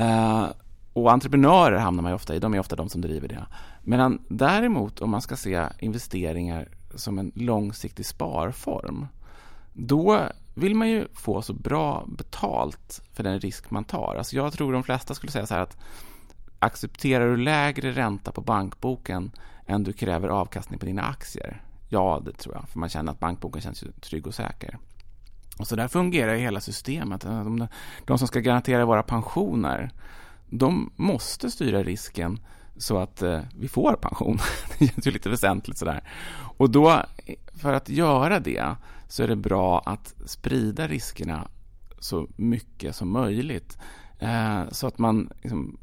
Uh, 0.01 0.47
och 0.93 1.13
entreprenörer 1.13 1.79
hamnar 1.79 2.03
man 2.03 2.11
ju 2.11 2.17
ofta 2.17 2.35
i. 2.35 2.39
De 2.39 2.55
är 2.55 2.59
ofta 2.59 2.77
de 2.77 2.89
som 2.89 3.01
driver 3.01 3.29
det. 3.29 3.47
Medan 3.83 4.19
däremot 4.29 5.01
om 5.01 5.11
man 5.11 5.23
ska 5.23 5.37
se 5.37 5.67
investeringar 5.79 6.69
som 6.95 7.19
en 7.19 7.33
långsiktig 7.35 8.07
sparform. 8.07 9.07
Då 9.73 10.21
vill 10.59 10.75
man 10.75 10.89
ju 10.89 11.09
få 11.15 11.43
så 11.43 11.53
bra 11.53 12.05
betalt 12.09 13.03
för 13.13 13.23
den 13.23 13.41
risk 13.41 13.71
man 13.71 13.85
tar. 13.85 14.15
Alltså 14.19 14.37
jag 14.37 14.53
tror 14.53 14.73
de 14.73 14.83
flesta 14.83 15.15
skulle 15.15 15.33
säga 15.33 15.47
så 15.47 15.55
här 15.55 15.63
att 15.63 15.77
accepterar 16.59 17.31
du 17.31 17.37
lägre 17.37 17.93
ränta 17.93 18.33
på 18.33 18.41
bankboken 18.41 19.31
än 19.67 19.85
du 19.85 19.93
kräver 19.93 20.29
avkastning 20.29 20.79
på 20.79 20.87
dina 20.87 21.03
aktier? 21.03 21.63
Ja, 21.89 22.23
det 22.25 22.33
tror 22.33 22.55
jag, 22.55 22.69
för 22.69 22.79
man 22.79 22.89
känner 22.89 23.13
att 23.13 23.21
bankboken 23.21 23.63
känns 23.63 23.85
trygg 24.01 24.27
och 24.27 24.35
säker. 24.35 24.79
Och 25.59 25.67
så 25.67 25.77
där 25.77 25.89
fungerar 25.89 26.35
ju 26.35 26.41
hela 26.41 26.61
systemet. 26.61 27.25
Eh, 27.25 27.45
de, 27.45 27.67
de 28.05 28.19
som 28.19 28.29
ska 28.29 28.41
garantera 28.41 28.85
våra 28.85 29.03
pensioner, 29.03 29.91
de 30.47 30.93
måste 30.97 31.51
styra 31.51 31.83
risken 31.83 32.39
så 32.79 32.99
att 32.99 33.23
eh, 33.23 33.41
vi 33.59 33.69
får 33.69 33.93
pension. 33.93 34.39
det 34.79 34.87
känns 34.87 35.07
ju 35.07 35.11
lite 35.11 35.31
väsentligt 35.31 35.79
sådär. 35.79 36.01
Och 36.57 36.71
då, 36.71 37.03
för 37.55 37.73
att 37.73 37.89
göra 37.89 38.41
det, 38.41 38.75
så 39.09 39.23
är 39.23 39.29
det 39.29 39.37
bra 39.37 39.83
att 39.87 40.15
sprida 40.27 40.87
riskerna 40.87 41.49
så 41.99 42.29
mycket 42.37 42.97
som 42.97 43.11
möjligt. 43.11 43.79
Eh, 44.19 44.69
så 44.71 44.87
att 44.87 44.99
man, 44.99 45.31
liksom, 45.43 45.79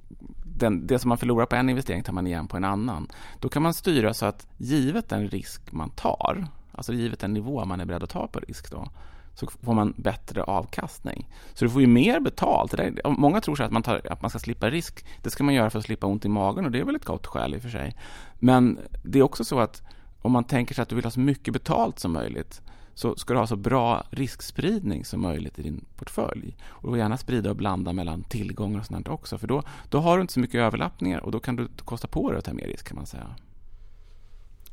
den, 0.45 0.87
det 0.87 0.99
som 0.99 1.09
man 1.09 1.17
förlorar 1.17 1.45
på 1.45 1.55
en 1.55 1.69
investering 1.69 2.03
tar 2.03 2.13
man 2.13 2.27
igen 2.27 2.47
på 2.47 2.57
en 2.57 2.63
annan. 2.63 3.07
Då 3.39 3.49
kan 3.49 3.61
man 3.61 3.73
styra 3.73 4.13
så 4.13 4.25
att 4.25 4.47
givet 4.57 5.09
den 5.09 5.27
risk 5.27 5.71
man 5.71 5.89
tar, 5.89 6.47
alltså 6.71 6.93
givet 6.93 7.19
den 7.19 7.33
nivå 7.33 7.65
man 7.65 7.81
är 7.81 7.85
beredd 7.85 8.03
att 8.03 8.09
ta 8.09 8.27
på 8.27 8.39
risk 8.39 8.71
då, 8.71 8.89
så 9.35 9.47
får 9.63 9.73
man 9.73 9.93
bättre 9.97 10.43
avkastning. 10.43 11.29
Så 11.53 11.65
du 11.65 11.71
får 11.71 11.81
ju 11.81 11.87
mer 11.87 12.19
betalt. 12.19 12.75
många 13.05 13.41
tror 13.41 13.61
att 13.61 13.71
man, 13.71 13.83
tar, 13.83 14.01
att 14.09 14.21
man 14.21 14.29
ska 14.29 14.39
slippa 14.39 14.69
risk. 14.69 15.05
Det 15.23 15.29
ska 15.29 15.43
man 15.43 15.53
göra 15.53 15.69
för 15.69 15.79
att 15.79 15.85
slippa 15.85 16.07
ont 16.07 16.25
i 16.25 16.29
magen 16.29 16.65
och 16.65 16.71
det 16.71 16.79
är 16.79 16.83
väl 16.83 16.95
ett 16.95 17.05
gott 17.05 17.27
skäl 17.27 17.55
i 17.55 17.57
och 17.57 17.61
för 17.61 17.69
sig. 17.69 17.95
Men 18.35 18.79
det 19.03 19.19
är 19.19 19.23
också 19.23 19.45
så 19.45 19.59
att 19.59 19.83
om 20.21 20.31
man 20.31 20.43
tänker 20.43 20.75
sig 20.75 20.81
att 20.81 20.89
du 20.89 20.95
vill 20.95 21.05
ha 21.05 21.11
så 21.11 21.19
mycket 21.19 21.53
betalt 21.53 21.99
som 21.99 22.13
möjligt 22.13 22.61
så 22.93 23.15
ska 23.15 23.33
du 23.33 23.39
ha 23.39 23.47
så 23.47 23.55
bra 23.55 24.05
riskspridning 24.09 25.05
som 25.05 25.21
möjligt 25.21 25.59
i 25.59 25.61
din 25.61 25.85
portfölj. 25.95 26.57
Och 26.67 26.97
gärna 26.97 27.17
sprida 27.17 27.49
och 27.49 27.55
blanda 27.55 27.93
mellan 27.93 28.23
tillgångar 28.23 28.79
och 28.79 28.85
sånt 28.85 29.07
också. 29.07 29.37
För 29.37 29.47
då, 29.47 29.63
då 29.89 29.99
har 29.99 30.17
du 30.17 30.21
inte 30.21 30.33
så 30.33 30.39
mycket 30.39 30.59
överlappningar 30.59 31.19
och 31.19 31.31
då 31.31 31.39
kan 31.39 31.55
du 31.55 31.67
kosta 31.85 32.07
på 32.07 32.31
dig 32.31 32.39
att 32.39 32.45
ta 32.45 32.53
mer 32.53 32.67
risk 32.67 32.87
kan 32.87 32.95
man 32.95 33.05
säga. 33.05 33.35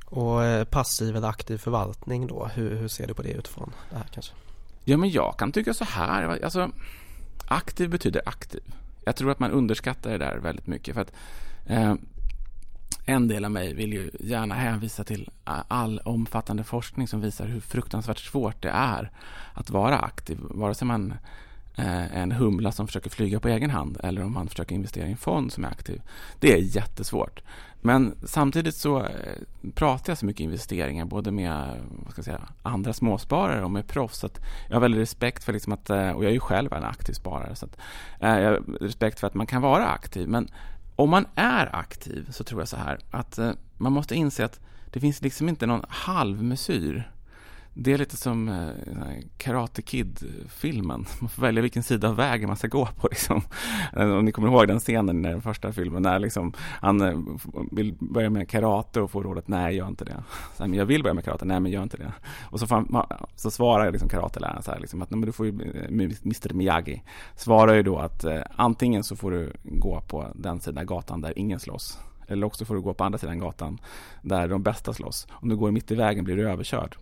Och 0.06 0.44
eh, 0.44 0.64
passiv 0.64 1.16
eller 1.16 1.28
aktiv 1.28 1.58
förvaltning 1.58 2.26
då, 2.26 2.50
hur, 2.54 2.76
hur 2.76 2.88
ser 2.88 3.06
du 3.06 3.14
på 3.14 3.22
det 3.22 3.32
utifrån 3.32 3.72
det 3.90 3.96
här 3.96 4.06
kanske? 4.14 4.34
Ja, 4.84 4.96
men 4.96 5.10
jag 5.10 5.38
kan 5.38 5.52
tycka 5.52 5.74
så 5.74 5.84
här. 5.84 6.44
Alltså, 6.44 6.70
aktiv 7.48 7.90
betyder 7.90 8.22
aktiv. 8.26 8.62
Jag 9.04 9.16
tror 9.16 9.30
att 9.30 9.38
man 9.38 9.50
underskattar 9.50 10.10
det 10.10 10.18
där 10.18 10.36
väldigt 10.36 10.66
mycket. 10.66 10.94
För 10.94 11.00
att 11.02 11.12
eh, 11.66 11.94
En 13.06 13.28
del 13.28 13.44
av 13.44 13.50
mig 13.50 13.74
vill 13.74 13.92
ju 13.92 14.10
gärna 14.20 14.54
hänvisa 14.54 15.04
till 15.04 15.30
all 15.68 15.98
omfattande 15.98 16.64
forskning 16.64 17.08
som 17.08 17.20
visar 17.20 17.46
hur 17.46 17.60
fruktansvärt 17.60 18.18
svårt 18.18 18.62
det 18.62 18.70
är 18.70 19.10
att 19.54 19.70
vara 19.70 19.98
aktiv. 19.98 20.38
Vare 20.40 20.74
sig 20.74 20.86
man 20.86 21.14
Eh, 21.76 22.16
en 22.16 22.32
humla 22.32 22.72
som 22.72 22.86
försöker 22.86 23.10
flyga 23.10 23.40
på 23.40 23.48
egen 23.48 23.70
hand 23.70 23.98
eller 24.02 24.24
om 24.24 24.32
man 24.32 24.48
försöker 24.48 24.74
investera 24.74 25.06
i 25.06 25.10
en 25.10 25.16
fond 25.16 25.52
som 25.52 25.64
är 25.64 25.68
aktiv. 25.68 26.02
Det 26.40 26.52
är 26.52 26.58
jättesvårt. 26.58 27.42
Men 27.80 28.14
samtidigt 28.24 28.74
så 28.74 29.00
eh, 29.00 29.08
pratar 29.74 30.10
jag 30.10 30.18
så 30.18 30.26
mycket 30.26 30.40
investeringar 30.40 31.04
både 31.04 31.30
med 31.30 31.80
vad 31.90 32.12
ska 32.12 32.18
jag 32.18 32.24
säga, 32.24 32.48
andra 32.62 32.92
småsparare 32.92 33.64
och 33.64 33.70
med 33.70 33.88
proffs. 33.88 34.24
Att 34.24 34.40
jag 34.68 34.76
har 34.76 34.80
väldigt 34.80 35.00
respekt 35.00 35.44
för 35.44 35.52
liksom 35.52 35.72
att, 35.72 35.90
eh, 35.90 36.10
och 36.10 36.24
jag 36.24 36.28
är 36.28 36.34
ju 36.34 36.40
själv 36.40 36.72
en 36.72 36.84
aktiv 36.84 37.12
sparare, 37.12 37.56
så 37.56 37.66
att, 37.66 37.76
jag 38.18 38.28
har 38.28 38.78
respekt 38.80 39.20
för 39.20 39.26
att 39.26 39.34
man 39.34 39.46
kan 39.46 39.62
vara 39.62 39.86
aktiv. 39.86 40.28
Men 40.28 40.48
om 40.96 41.10
man 41.10 41.26
är 41.34 41.76
aktiv 41.76 42.30
så 42.30 42.44
tror 42.44 42.60
jag 42.60 42.68
så 42.68 42.76
här 42.76 42.98
att 43.10 43.38
man 43.76 43.92
måste 43.92 44.14
inse 44.14 44.44
att 44.44 44.60
det 44.90 45.00
finns 45.00 45.22
liksom 45.22 45.48
inte 45.48 45.66
någon 45.66 45.84
halvmesyr 45.88 47.10
det 47.74 47.92
är 47.92 47.98
lite 47.98 48.16
som 48.16 48.48
eh, 48.48 49.24
Karate 49.36 49.82
Kid-filmen. 49.82 51.06
Man 51.20 51.28
får 51.28 51.42
välja 51.42 51.62
vilken 51.62 51.82
sida 51.82 52.08
av 52.08 52.16
vägen 52.16 52.48
man 52.48 52.56
ska 52.56 52.68
gå 52.68 52.86
på. 52.86 53.08
Liksom. 53.10 53.42
Eh, 53.96 54.10
om 54.10 54.24
ni 54.24 54.32
kommer 54.32 54.48
ihåg 54.48 54.68
den 54.68 54.80
scenen 54.80 55.24
i 55.24 55.28
den 55.28 55.42
första 55.42 55.72
filmen 55.72 56.02
när 56.02 56.18
liksom, 56.18 56.52
han 56.58 57.00
eh, 57.00 57.18
vill 57.70 57.94
börja 57.98 58.30
med 58.30 58.48
karate 58.48 59.00
och 59.00 59.10
får 59.10 59.22
rådet 59.22 59.48
nej, 59.48 59.76
gör 59.76 59.88
inte 59.88 60.04
det. 60.04 60.24
Så 60.56 60.62
här, 60.62 60.68
men 60.68 60.78
jag 60.78 60.86
vill 60.86 61.02
börja 61.02 61.14
med 61.14 61.24
karate, 61.24 61.44
nej 61.44 61.60
men 61.60 61.72
gör 61.72 61.82
inte 61.82 61.96
det. 61.96 62.12
Och 62.50 62.60
så, 62.60 62.66
han, 62.70 63.06
så 63.36 63.50
svarar 63.50 63.92
liksom 63.92 64.08
karateläraren 64.08 64.62
så 64.62 64.70
här, 64.70 64.80
liksom, 64.80 65.02
att 65.02 65.10
nej, 65.10 65.18
men 65.18 65.26
du 65.26 65.32
får 65.32 65.46
ju, 65.46 65.52
eh, 65.52 65.88
Mr 65.88 66.54
Miyagi 66.54 67.02
svarar 67.36 67.74
ju 67.74 67.82
då 67.82 67.98
att 67.98 68.24
eh, 68.24 68.42
antingen 68.56 69.04
så 69.04 69.16
får 69.16 69.30
du 69.30 69.52
gå 69.62 70.00
på 70.00 70.26
den 70.34 70.60
sidan 70.60 70.86
gatan 70.86 71.20
där 71.20 71.38
ingen 71.38 71.60
slåss 71.60 71.98
eller 72.32 72.46
också 72.46 72.64
får 72.64 72.74
du 72.74 72.80
gå 72.80 72.94
på 72.94 73.04
andra 73.04 73.18
sidan 73.18 73.38
gatan 73.38 73.78
där 74.22 74.48
de 74.48 74.62
bästa 74.62 74.92
slåss. 74.92 75.26
Om 75.30 75.48
du 75.48 75.56
går 75.56 75.70
mitt 75.70 75.90
i 75.90 75.94
vägen 75.94 76.24
blir 76.24 76.36
du 76.36 76.50
överkörd. 76.50 76.96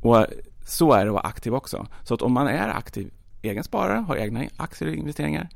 Och 0.00 0.26
så 0.66 0.92
är 0.92 1.04
det 1.04 1.10
att 1.10 1.14
vara 1.14 1.26
aktiv 1.26 1.54
också. 1.54 1.86
Så 2.02 2.14
att 2.14 2.22
om 2.22 2.32
man 2.32 2.46
är 2.46 2.68
aktiv 2.68 3.10
egen 3.42 3.64
sparare, 3.64 3.98
har 3.98 4.16
egna 4.16 4.44
aktier 4.56 4.88
och 4.88 4.94
investeringar, 4.94 5.48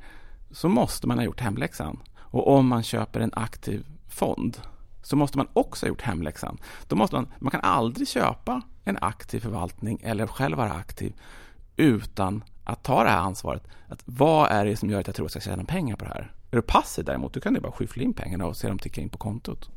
så 0.50 0.68
måste 0.68 1.07
man 1.07 1.18
ha 1.18 1.24
gjort 1.24 1.40
hemläxan. 1.40 1.98
Och 2.18 2.48
om 2.48 2.66
man 2.66 2.83
köper 2.83 3.20
en 3.20 3.33
aktiv 3.35 3.87
fond 4.09 4.59
så 5.02 5.16
måste 5.16 5.38
man 5.38 5.48
också 5.52 5.87
ha 5.87 5.88
gjort 5.88 6.02
hemläxan. 6.02 6.59
Då 6.88 6.96
måste 6.96 7.16
man, 7.16 7.29
man 7.38 7.50
kan 7.50 7.61
aldrig 7.61 8.09
köpa 8.09 8.62
en 8.85 8.98
aktiv 9.00 9.40
förvaltning 9.40 10.00
eller 10.02 10.26
själv 10.26 10.57
vara 10.57 10.72
aktiv 10.72 11.14
utan 11.76 12.44
att 12.64 12.83
ta 12.83 13.05
det 13.05 13.11
här 13.11 13.18
ansvaret. 13.18 13.62
Att 13.88 14.02
vad 14.05 14.50
är 14.50 14.64
det 14.64 14.76
som 14.76 14.90
gör 14.90 15.00
att 15.00 15.07
jag 15.07 15.16
tror 15.16 15.26
att 15.26 15.35
jag 15.35 15.42
ska 15.42 15.50
tjäna 15.50 15.64
pengar 15.64 15.96
på 15.96 16.05
det 16.05 16.11
här? 16.11 16.33
Är 16.50 16.56
du 16.56 16.62
passiv 16.62 17.04
däremot, 17.04 17.32
då 17.32 17.40
kan 17.40 17.54
du 17.54 17.61
bara 17.61 17.72
skyffla 17.72 18.02
in 18.02 18.12
pengarna 18.12 18.46
och 18.46 18.56
se 18.56 18.68
dem 18.68 18.78
ticka 18.78 19.00
in 19.00 19.09
på 19.09 19.18
kontot. 19.18 19.70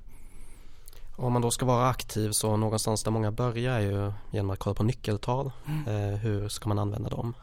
Om 1.16 1.34
man 1.34 1.42
då 1.42 1.52
ska 1.52 1.66
vara 1.66 1.90
aktiv 1.90 2.32
så 2.32 2.58
någonstans 2.58 3.04
där 3.04 3.12
många 3.12 3.32
börjar 3.32 3.74
är 3.74 3.80
ju 3.80 4.12
genom 4.32 4.50
att 4.50 4.60
kolla 4.60 4.74
på 4.74 4.84
nyckeltal. 4.84 5.52
Mm. 5.68 6.14
Eh, 6.14 6.20
hur 6.20 6.50
ska 6.50 6.70
man 6.70 6.80
använda 6.80 7.10
dem? 7.10 7.34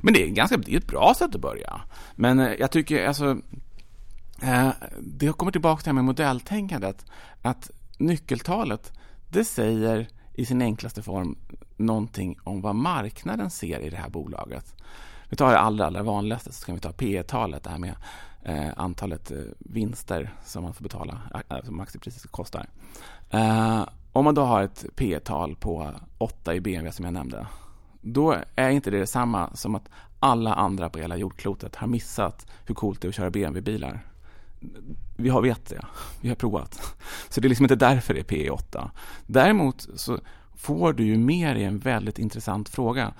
Men 0.00 0.14
det 0.14 0.22
är, 0.22 0.28
ganska, 0.28 0.56
det 0.56 0.72
är 0.72 0.78
ett 0.78 0.86
bra 0.86 1.14
sätt 1.18 1.34
att 1.34 1.40
börja. 1.40 1.80
Men 2.14 2.38
eh, 2.38 2.52
jag 2.52 2.70
tycker 2.70 3.06
alltså 3.06 3.38
eh, 4.42 4.68
Det 4.98 5.32
kommer 5.32 5.52
tillbaka 5.52 5.82
till 5.82 5.84
det 5.84 5.90
här 5.90 5.94
med 5.94 6.04
modelltänkandet. 6.04 7.04
Att 7.42 7.70
nyckeltalet, 7.98 8.92
det 9.28 9.44
säger 9.44 10.08
i 10.34 10.46
sin 10.46 10.62
enklaste 10.62 11.02
form 11.02 11.38
någonting 11.76 12.38
om 12.44 12.60
vad 12.60 12.74
marknaden 12.74 13.50
ser 13.50 13.80
i 13.80 13.90
det 13.90 13.96
här 13.96 14.08
bolaget. 14.08 14.74
Vi 15.28 15.36
tar 15.36 15.50
det 15.50 15.58
allra, 15.58 15.86
allra 15.86 16.02
vanligaste, 16.02 16.52
så 16.52 16.66
kan 16.66 16.74
vi 16.74 16.80
ta 16.80 16.92
P 16.92 17.22
talet 17.22 17.62
det 17.62 17.70
här 17.70 17.78
med 17.78 17.94
eh, 18.42 18.68
antalet 18.76 19.30
eh, 19.30 19.38
vinster 19.58 20.30
som 20.44 20.62
man 20.62 20.74
får 20.74 20.82
betala, 20.82 21.20
eh, 21.34 21.56
eh, 21.56 21.64
som 21.64 21.80
aktiepriset 21.80 22.30
kostar. 22.30 22.66
Eh, 23.30 23.88
om 24.12 24.24
man 24.24 24.34
då 24.34 24.42
har 24.42 24.62
ett 24.62 24.84
P 24.96 25.18
tal 25.24 25.56
på 25.56 25.90
8 26.18 26.54
i 26.54 26.60
BMW 26.60 26.92
som 26.92 27.04
jag 27.04 27.14
nämnde, 27.14 27.46
då 28.00 28.36
är 28.56 28.70
inte 28.70 28.90
det 28.90 28.98
detsamma 28.98 29.50
som 29.54 29.74
att 29.74 29.88
alla 30.20 30.54
andra 30.54 30.90
på 30.90 30.98
hela 30.98 31.16
jordklotet 31.16 31.76
har 31.76 31.86
missat 31.86 32.46
hur 32.66 32.74
coolt 32.74 33.00
det 33.00 33.06
är 33.06 33.08
att 33.08 33.14
köra 33.14 33.30
BMW-bilar. 33.30 34.00
Vi 35.16 35.28
har 35.28 35.42
vet 35.42 35.66
det, 35.66 35.84
vi 36.20 36.28
har 36.28 36.36
provat. 36.36 36.96
Så 37.28 37.40
det 37.40 37.46
är 37.46 37.48
liksom 37.48 37.64
inte 37.64 37.76
därför 37.76 38.14
det 38.14 38.20
är 38.20 38.24
P 38.24 38.50
8. 38.50 38.90
Däremot 39.26 39.88
så 39.94 40.18
får 40.54 40.92
du 40.92 41.04
ju 41.04 41.18
mer 41.18 41.54
i 41.54 41.64
en 41.64 41.78
väldigt 41.78 42.18
intressant 42.18 42.68
fråga. 42.68 43.14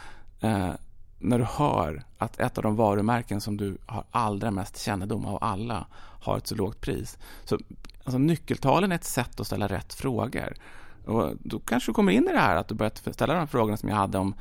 När 1.19 1.39
du 1.39 1.45
hör 1.45 2.03
att 2.19 2.41
ett 2.41 2.59
av 2.59 2.63
de 2.63 2.77
varumärken 2.77 3.41
som 3.41 3.57
du 3.57 3.79
har 3.87 4.05
allra 4.11 4.51
mest 4.51 4.79
kännedom 4.79 5.25
av 5.25 5.45
alla 5.45 5.87
har 6.21 6.37
ett 6.37 6.47
så 6.47 6.55
lågt 6.55 6.81
pris. 6.81 7.19
Så 7.45 7.59
alltså, 8.05 8.19
Nyckeltalen 8.19 8.93
är 8.93 8.97
ett 8.97 9.05
sätt 9.05 9.41
att 9.41 9.47
ställa 9.47 9.67
rätt 9.67 9.95
frågor. 9.95 10.55
Och 11.07 11.33
då 11.43 11.59
kanske 11.59 11.91
du 11.91 11.95
kommer 11.95 12.13
in 12.13 12.29
i 12.29 12.33
det 12.33 12.39
här 12.39 12.57
att 12.57 12.69
du 12.69 12.75
börjar 12.75 13.13
ställa 13.13 13.35
de 13.35 13.47
frågorna 13.49 13.77
som 13.77 13.89
jag 13.89 13.97
hade 13.97 14.19
om 14.19 14.35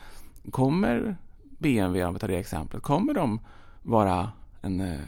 Kommer 0.51 1.15
BMW, 1.41 2.05
om 2.05 2.13
vi 2.13 2.19
tar 2.19 2.27
det 2.27 2.37
exemplet, 2.37 2.83
kommer 2.83 3.13
de 3.13 3.39
vara 3.83 4.31
en 4.61 4.81
eh, 4.81 4.99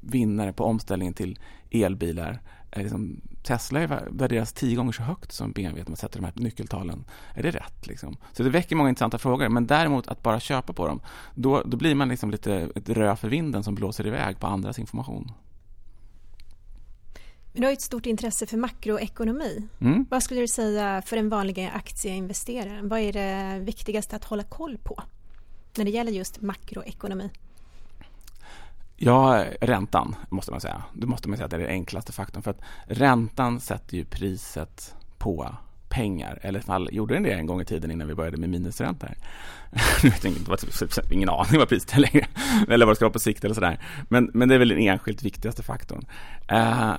vinnare 0.00 0.52
på 0.52 0.64
omställningen 0.64 1.14
till 1.14 1.38
elbilar? 1.70 2.40
Är 2.78 2.82
liksom, 2.82 3.20
Tesla 3.42 4.00
värderas 4.10 4.52
tio 4.52 4.76
gånger 4.76 4.92
så 4.92 5.02
högt 5.02 5.32
som 5.32 5.52
BMW 5.52 5.82
om 5.82 5.90
man 5.90 5.96
sätter 5.96 6.18
de 6.20 6.24
här 6.24 6.32
nyckeltalen. 6.36 7.04
Är 7.34 7.42
det 7.42 7.50
rätt? 7.50 7.86
Liksom? 7.86 8.16
Så 8.32 8.42
det 8.42 8.50
väcker 8.50 8.76
många 8.76 8.88
intressanta 8.88 9.18
frågor. 9.18 9.48
Men 9.48 9.66
däremot 9.66 10.08
att 10.08 10.22
bara 10.22 10.40
köpa 10.40 10.72
på 10.72 10.86
dem, 10.86 11.00
då, 11.34 11.62
då 11.62 11.76
blir 11.76 11.94
man 11.94 12.08
liksom 12.08 12.30
lite 12.30 12.70
ett 12.74 12.88
rö 12.88 13.16
för 13.16 13.28
vinden 13.28 13.64
som 13.64 13.74
blåser 13.74 14.06
iväg 14.06 14.40
på 14.40 14.46
andras 14.46 14.78
information. 14.78 15.32
Du 17.52 17.64
har 17.64 17.72
ett 17.72 17.82
stort 17.82 18.06
intresse 18.06 18.46
för 18.46 18.56
makroekonomi. 18.56 19.68
Mm. 19.80 20.06
Vad 20.10 20.22
skulle 20.22 20.40
du 20.40 20.48
säga 20.48 21.02
för 21.02 21.16
den 21.16 21.28
vanliga 21.28 21.70
aktieinvesteraren? 21.70 22.88
Vad 22.88 23.00
är 23.00 23.12
det 23.12 23.60
viktigaste 23.60 24.16
att 24.16 24.24
hålla 24.24 24.42
koll 24.42 24.78
på 24.78 25.02
när 25.76 25.84
det 25.84 25.90
gäller 25.90 26.12
just 26.12 26.40
makroekonomi? 26.40 27.30
Ja, 28.96 29.44
räntan 29.60 30.14
måste 30.28 30.50
man 30.50 30.60
säga. 30.60 30.82
Det 30.92 31.06
måste 31.06 31.28
man 31.28 31.36
säga 31.36 31.44
att 31.44 31.50
det 31.50 31.56
är 31.56 31.60
den 31.60 31.70
enklaste 31.70 32.12
faktorn. 32.12 32.42
För 32.42 32.50
att 32.50 32.60
räntan 32.86 33.60
sätter 33.60 33.96
ju 33.96 34.04
priset 34.04 34.94
på 35.18 35.54
pengar. 35.88 36.38
Eller 36.42 36.58
i 36.58 36.62
fall 36.62 36.88
gjorde 36.92 37.14
den 37.14 37.22
det 37.22 37.32
en 37.32 37.46
gång 37.46 37.60
i 37.60 37.64
tiden 37.64 37.90
innan 37.90 38.08
vi 38.08 38.14
började 38.14 38.36
med 38.36 38.48
minusräntor. 38.48 39.10
Nu 40.02 40.10
vet 40.10 40.24
jag 40.24 40.32
inte, 40.32 41.14
ingen 41.14 41.28
aning 41.28 41.58
vad 41.58 41.68
priset 41.68 41.94
är 41.94 41.98
längre. 41.98 42.26
Eller 42.68 42.86
vad 42.86 42.92
det 42.92 42.96
ska 42.96 43.04
vara 43.04 43.12
på 43.12 43.18
sikt 43.18 43.44
eller 43.44 43.54
sådär. 43.54 43.80
Men, 44.08 44.30
men 44.34 44.48
det 44.48 44.54
är 44.54 44.58
väl 44.58 44.68
den 44.68 44.78
enskilt 44.78 45.22
viktigaste 45.22 45.62
faktorn. 45.62 46.06
Eh, 46.48 46.92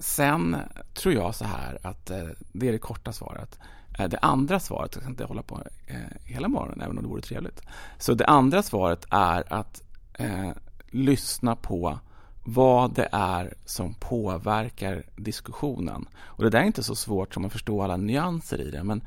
sen 0.00 0.56
tror 0.94 1.14
jag 1.14 1.34
så 1.34 1.44
här 1.44 1.78
att 1.82 2.10
eh, 2.10 2.24
det 2.52 2.68
är 2.68 2.72
det 2.72 2.78
korta 2.78 3.12
svaret. 3.12 3.58
Eh, 3.98 4.08
det 4.08 4.18
andra 4.18 4.60
svaret, 4.60 4.94
jag 4.94 5.02
kan 5.02 5.12
inte 5.12 5.24
hålla 5.24 5.42
på 5.42 5.62
eh, 5.86 5.96
hela 6.24 6.48
morgonen 6.48 6.80
även 6.80 6.98
om 6.98 7.04
det 7.04 7.08
vore 7.08 7.22
trevligt. 7.22 7.62
Så 7.98 8.14
det 8.14 8.26
andra 8.26 8.62
svaret 8.62 9.06
är 9.10 9.52
att 9.52 9.82
eh, 10.14 10.50
lyssna 10.96 11.56
på 11.56 11.98
vad 12.44 12.94
det 12.94 13.08
är 13.12 13.54
som 13.64 13.94
påverkar 13.94 15.04
diskussionen. 15.16 16.08
Och 16.18 16.44
Det 16.44 16.50
där 16.50 16.58
är 16.58 16.64
inte 16.64 16.82
så 16.82 16.94
svårt 16.94 17.34
som 17.34 17.44
att 17.44 17.52
förstå 17.52 17.82
alla 17.82 17.96
nyanser 17.96 18.60
i 18.60 18.70
det, 18.70 18.84
men 18.84 19.02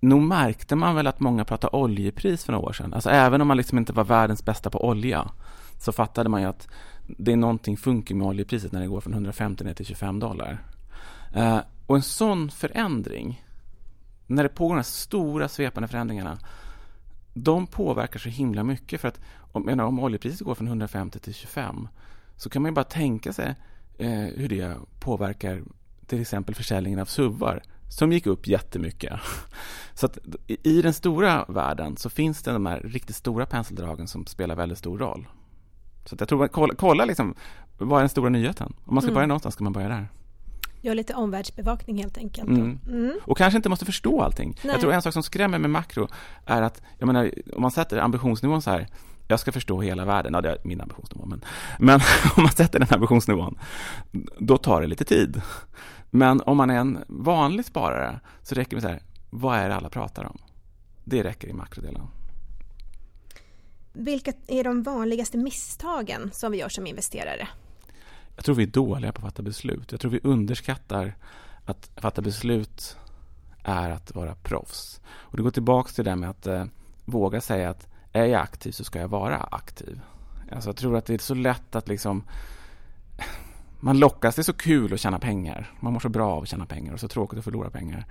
nog 0.00 0.22
märkte 0.22 0.76
man 0.76 0.94
väl 0.94 1.06
att 1.06 1.20
många 1.20 1.44
pratade 1.44 1.76
oljepris 1.76 2.44
för 2.44 2.52
några 2.52 2.68
år 2.68 2.72
sedan. 2.72 2.94
Alltså 2.94 3.10
även 3.10 3.40
om 3.40 3.48
man 3.48 3.56
liksom 3.56 3.78
inte 3.78 3.92
var 3.92 4.04
världens 4.04 4.44
bästa 4.44 4.70
på 4.70 4.84
olja 4.88 5.30
så 5.78 5.92
fattade 5.92 6.28
man 6.28 6.40
ju 6.40 6.46
att 6.46 6.68
det 7.06 7.32
är 7.32 7.36
någonting 7.36 7.76
funkar 7.76 8.14
med 8.14 8.26
oljepriset 8.26 8.72
när 8.72 8.80
det 8.80 8.86
går 8.86 9.00
från 9.00 9.12
150 9.12 9.64
ner 9.64 9.74
till 9.74 9.86
25 9.86 10.18
dollar. 10.18 10.64
Eh, 11.34 11.58
och 11.86 11.96
en 11.96 12.02
sån 12.02 12.50
förändring, 12.50 13.44
när 14.26 14.42
det 14.42 14.48
pågår 14.48 14.74
de 14.74 14.78
här 14.78 14.82
stora 14.82 15.48
svepande 15.48 15.88
förändringarna 15.88 16.38
de 17.34 17.66
påverkar 17.66 18.18
så 18.18 18.28
himla 18.28 18.64
mycket. 18.64 19.00
för 19.00 19.08
att 19.08 19.20
om, 19.52 19.62
menar, 19.62 19.84
om 19.84 19.98
oljepriset 19.98 20.40
går 20.40 20.54
från 20.54 20.66
150 20.66 21.18
till 21.18 21.34
25 21.34 21.88
så 22.36 22.50
kan 22.50 22.62
man 22.62 22.70
ju 22.70 22.74
bara 22.74 22.84
tänka 22.84 23.32
sig 23.32 23.54
eh, 23.98 24.10
hur 24.10 24.48
det 24.48 24.76
påverkar 25.00 25.62
till 26.06 26.20
exempel 26.20 26.54
försäljningen 26.54 26.98
av 26.98 27.04
suvar 27.04 27.62
som 27.88 28.12
gick 28.12 28.26
upp 28.26 28.46
jättemycket. 28.46 29.12
Så 29.94 30.06
att 30.06 30.18
i 30.46 30.82
den 30.82 30.92
stora 30.92 31.44
världen 31.48 31.96
så 31.96 32.10
finns 32.10 32.42
det 32.42 32.52
de 32.52 32.66
här 32.66 32.80
riktigt 32.80 33.16
stora 33.16 33.46
penseldragen 33.46 34.08
som 34.08 34.26
spelar 34.26 34.56
väldigt 34.56 34.78
stor 34.78 34.98
roll. 34.98 35.28
Så 36.04 36.16
jag 36.18 36.28
tror, 36.28 36.48
kolla, 36.48 36.74
kolla 36.74 37.04
liksom, 37.04 37.34
vad 37.78 37.98
är 37.98 38.02
den 38.02 38.08
stora 38.08 38.28
nyheten? 38.28 38.72
Om 38.84 38.94
man 38.94 39.02
ska 39.02 39.08
mm. 39.08 39.14
börja 39.14 39.26
någonstans 39.26 39.54
ska 39.54 39.64
man 39.64 39.72
börja 39.72 39.88
där. 39.88 40.08
Gör 40.82 40.94
lite 40.94 41.14
omvärldsbevakning 41.14 41.98
helt 41.98 42.18
enkelt. 42.18 42.48
Mm. 42.48 42.78
Mm. 42.88 43.18
Och 43.24 43.38
kanske 43.38 43.56
inte 43.56 43.68
måste 43.68 43.84
förstå 43.84 44.22
allting. 44.22 44.58
Nej. 44.62 44.72
Jag 44.72 44.80
tror 44.80 44.92
en 44.92 45.02
sak 45.02 45.12
som 45.12 45.22
skrämmer 45.22 45.58
med 45.58 45.70
makro 45.70 46.08
är 46.46 46.62
att, 46.62 46.82
jag 46.98 47.06
menar, 47.06 47.30
om 47.56 47.62
man 47.62 47.70
sätter 47.70 47.98
ambitionsnivån 47.98 48.62
så 48.62 48.70
här, 48.70 48.88
jag 49.30 49.40
ska 49.40 49.52
förstå 49.52 49.80
hela 49.80 50.04
världen, 50.04 50.34
ja 50.34 50.40
det 50.40 50.50
är 50.50 50.58
min 50.62 50.80
ambitionsnivå, 50.80 51.26
men, 51.26 51.44
men 51.78 52.00
om 52.36 52.42
man 52.42 52.52
sätter 52.52 52.78
den 52.78 52.88
ambitionsnivån, 52.90 53.58
då 54.38 54.58
tar 54.58 54.80
det 54.80 54.86
lite 54.86 55.04
tid. 55.04 55.42
Men 56.10 56.40
om 56.40 56.56
man 56.56 56.70
är 56.70 56.78
en 56.78 56.98
vanlig 57.08 57.64
sparare 57.64 58.20
så 58.42 58.54
räcker 58.54 58.70
det 58.70 58.76
med 58.76 58.82
så 58.82 58.88
här, 58.88 59.02
vad 59.30 59.58
är 59.58 59.68
det 59.68 59.74
alla 59.74 59.88
pratar 59.88 60.24
om? 60.24 60.38
Det 61.04 61.22
räcker 61.22 61.48
i 61.48 61.52
makrodelen. 61.52 62.02
Vilka 63.92 64.32
är 64.46 64.64
de 64.64 64.82
vanligaste 64.82 65.38
misstagen 65.38 66.30
som 66.32 66.52
vi 66.52 66.58
gör 66.58 66.68
som 66.68 66.86
investerare? 66.86 67.48
Jag 68.36 68.44
tror 68.44 68.54
vi 68.54 68.62
är 68.62 68.66
dåliga 68.66 69.12
på 69.12 69.18
att 69.18 69.32
fatta 69.32 69.42
beslut. 69.42 69.92
Jag 69.92 70.00
tror 70.00 70.10
vi 70.10 70.20
underskattar 70.22 71.16
att 71.64 71.90
fatta 71.96 72.22
beslut 72.22 72.96
är 73.64 73.90
att 73.90 74.14
vara 74.14 74.34
proffs. 74.34 75.00
Och 75.08 75.36
det 75.36 75.42
går 75.42 75.50
tillbaka 75.50 75.90
till 75.92 76.04
det 76.04 76.10
där 76.10 76.16
med 76.16 76.30
att 76.30 76.46
eh, 76.46 76.64
våga 77.04 77.40
säga 77.40 77.70
att 77.70 77.88
är 78.12 78.24
jag 78.24 78.42
aktiv 78.42 78.72
så 78.72 78.84
ska 78.84 78.98
jag 78.98 79.08
vara 79.08 79.36
aktiv. 79.36 80.00
Alltså 80.52 80.68
jag 80.68 80.76
tror 80.76 80.96
att 80.96 81.06
det 81.06 81.14
är 81.14 81.18
så 81.18 81.34
lätt 81.34 81.76
att 81.76 81.88
liksom 81.88 82.22
man 83.80 83.98
lockas, 83.98 84.34
det 84.34 84.40
är 84.40 84.44
så 84.44 84.52
kul 84.52 84.94
att 84.94 85.00
tjäna 85.00 85.18
pengar. 85.18 85.72
Man 85.80 85.92
mår 85.92 86.00
så 86.00 86.08
bra 86.08 86.30
av 86.30 86.42
att 86.42 86.48
tjäna 86.48 86.66
pengar 86.66 86.92
och 86.92 87.00
så 87.00 87.08
tråkigt 87.08 87.38
att 87.38 87.44
förlora 87.44 87.70
pengar. 87.70 88.06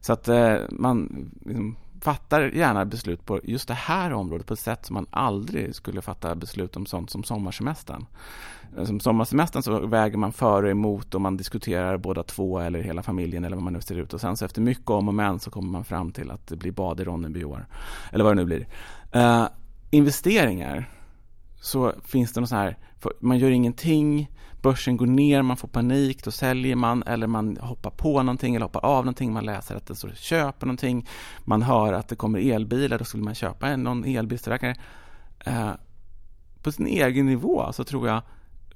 Så 0.00 0.12
att 0.12 0.28
eh, 0.28 0.56
man 0.70 1.30
liksom 1.44 1.76
fattar 2.00 2.40
gärna 2.40 2.84
beslut 2.84 3.26
på 3.26 3.40
just 3.44 3.68
det 3.68 3.74
här 3.74 4.12
området 4.12 4.46
på 4.46 4.54
ett 4.54 4.60
sätt 4.60 4.86
som 4.86 4.94
man 4.94 5.06
aldrig 5.10 5.74
skulle 5.74 6.02
fatta 6.02 6.34
beslut 6.34 6.76
om 6.76 6.86
sånt 6.86 7.10
som 7.10 7.24
sommarsemestern. 7.24 8.06
Som 8.84 9.00
sommarsemestern 9.00 9.62
så 9.62 9.86
väger 9.86 10.16
man 10.16 10.32
för 10.32 10.62
och 10.62 10.70
emot 10.70 11.14
och 11.14 11.20
man 11.20 11.36
diskuterar 11.36 11.96
båda 11.96 12.22
två 12.22 12.58
eller 12.58 12.80
hela 12.82 13.02
familjen 13.02 13.44
eller 13.44 13.56
vad 13.56 13.64
man 13.64 13.72
nu 13.72 13.80
ser 13.80 13.98
ut 13.98 14.14
och 14.14 14.20
sen 14.20 14.36
så 14.36 14.44
efter 14.44 14.60
mycket 14.60 14.90
om 14.90 15.08
och 15.08 15.14
men 15.14 15.38
så 15.38 15.50
kommer 15.50 15.70
man 15.70 15.84
fram 15.84 16.12
till 16.12 16.30
att 16.30 16.46
det 16.46 16.56
blir 16.56 16.72
bad 16.72 17.00
i 17.00 17.04
Ronneby 17.04 17.40
i 17.40 17.44
år. 17.44 17.66
Eller 18.12 18.24
vad 18.24 18.36
det 18.36 18.42
nu 18.42 18.44
blir. 18.44 18.66
Uh, 19.16 19.46
investeringar 19.90 20.88
så 21.60 21.94
finns 22.04 22.32
det 22.32 22.40
något 22.40 22.48
så 22.48 22.56
här, 22.56 22.78
man 23.20 23.38
gör 23.38 23.50
ingenting, 23.50 24.30
börsen 24.62 24.96
går 24.96 25.06
ner, 25.06 25.42
man 25.42 25.56
får 25.56 25.68
panik, 25.68 26.24
då 26.24 26.30
säljer 26.30 26.76
man 26.76 27.02
eller 27.02 27.26
man 27.26 27.56
hoppar 27.56 27.90
på 27.90 28.22
någonting 28.22 28.54
eller 28.54 28.66
hoppar 28.66 28.84
av 28.84 29.04
någonting, 29.04 29.32
man 29.32 29.44
läser 29.44 29.76
att 29.76 29.86
det 29.86 29.94
står 29.94 30.10
köper 30.10 30.66
någonting, 30.66 31.08
man 31.44 31.62
hör 31.62 31.92
att 31.92 32.08
det 32.08 32.16
kommer 32.16 32.52
elbilar, 32.52 32.98
då 32.98 33.04
skulle 33.04 33.22
man 33.22 33.34
köpa 33.34 33.68
en, 33.68 33.82
någon 33.82 34.04
elbilstillverkare. 34.04 34.76
Eh, 35.38 35.70
på 36.62 36.72
sin 36.72 36.86
egen 36.86 37.26
nivå 37.26 37.72
så 37.72 37.84
tror 37.84 38.08
jag 38.08 38.22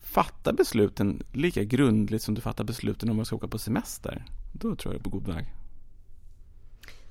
fatta 0.02 0.52
besluten 0.52 1.22
lika 1.32 1.64
grundligt 1.64 2.22
som 2.22 2.34
du 2.34 2.40
fattar 2.40 2.64
besluten 2.64 3.10
om 3.10 3.16
man 3.16 3.24
ska 3.24 3.36
åka 3.36 3.48
på 3.48 3.58
semester. 3.58 4.24
Då 4.52 4.76
tror 4.76 4.94
jag 4.94 4.94
du 4.94 4.98
är 4.98 5.10
på 5.10 5.10
god 5.10 5.34
väg. 5.34 5.54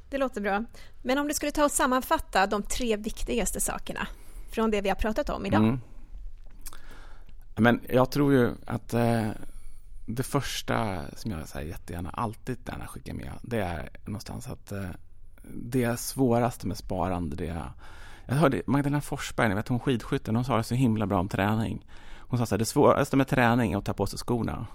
Det 0.10 0.18
låter 0.18 0.42
bra. 0.42 0.66
Men 1.02 1.18
om 1.18 1.28
du 1.28 1.34
skulle 1.34 1.52
ta 1.52 1.66
och 1.66 1.72
sammanfatta 1.72 2.48
de 2.48 2.64
tre 2.64 2.98
viktigaste 2.98 3.62
sakerna 3.62 4.08
från 4.54 4.72
det 4.72 4.82
vi 4.82 4.90
har 4.90 4.96
pratat 4.96 5.30
om 5.30 5.46
idag? 5.46 5.64
Mm. 5.64 5.80
Men 7.56 7.82
jag 7.90 8.12
tror 8.12 8.34
ju 8.34 8.52
att 8.66 8.94
eh, 8.94 9.28
det 10.06 10.24
första 10.24 11.02
som 11.16 11.32
jag 11.32 11.48
säger 11.48 11.70
jättegärna 11.70 12.10
alltid 12.10 12.58
gärna 12.68 12.88
skickar 12.88 13.14
med 13.14 13.32
det 13.42 13.62
är 13.62 13.90
någonstans 14.06 14.48
att 14.48 14.72
eh, 14.72 14.90
det 15.44 16.00
svåraste 16.00 16.68
med 16.68 16.78
sparande 16.78 17.36
det 17.36 17.48
är 17.48 17.72
jag 18.26 18.36
hörde 18.36 18.62
Magdalena 18.68 19.02
Forsberg, 19.02 19.50
ni 19.50 19.56
vet 19.56 19.68
hon 19.68 19.80
skidskytten, 19.80 20.36
hon 20.36 20.46
sa 20.46 20.58
det 20.58 20.64
så 20.64 20.76
himla 20.76 21.08
bra 21.08 21.20
om 21.20 21.28
träning. 21.28 21.86
Hon 22.18 22.40
sa 22.40 22.46
så 22.46 22.56
här, 22.56 22.60
det 22.60 22.66
svåraste 22.66 23.18
med 23.18 23.28
träning 23.28 23.74
är 23.74 23.78
att 23.78 23.86
ta 23.86 23.94
på 23.94 24.06
sig 24.06 24.20
skorna. 24.20 24.68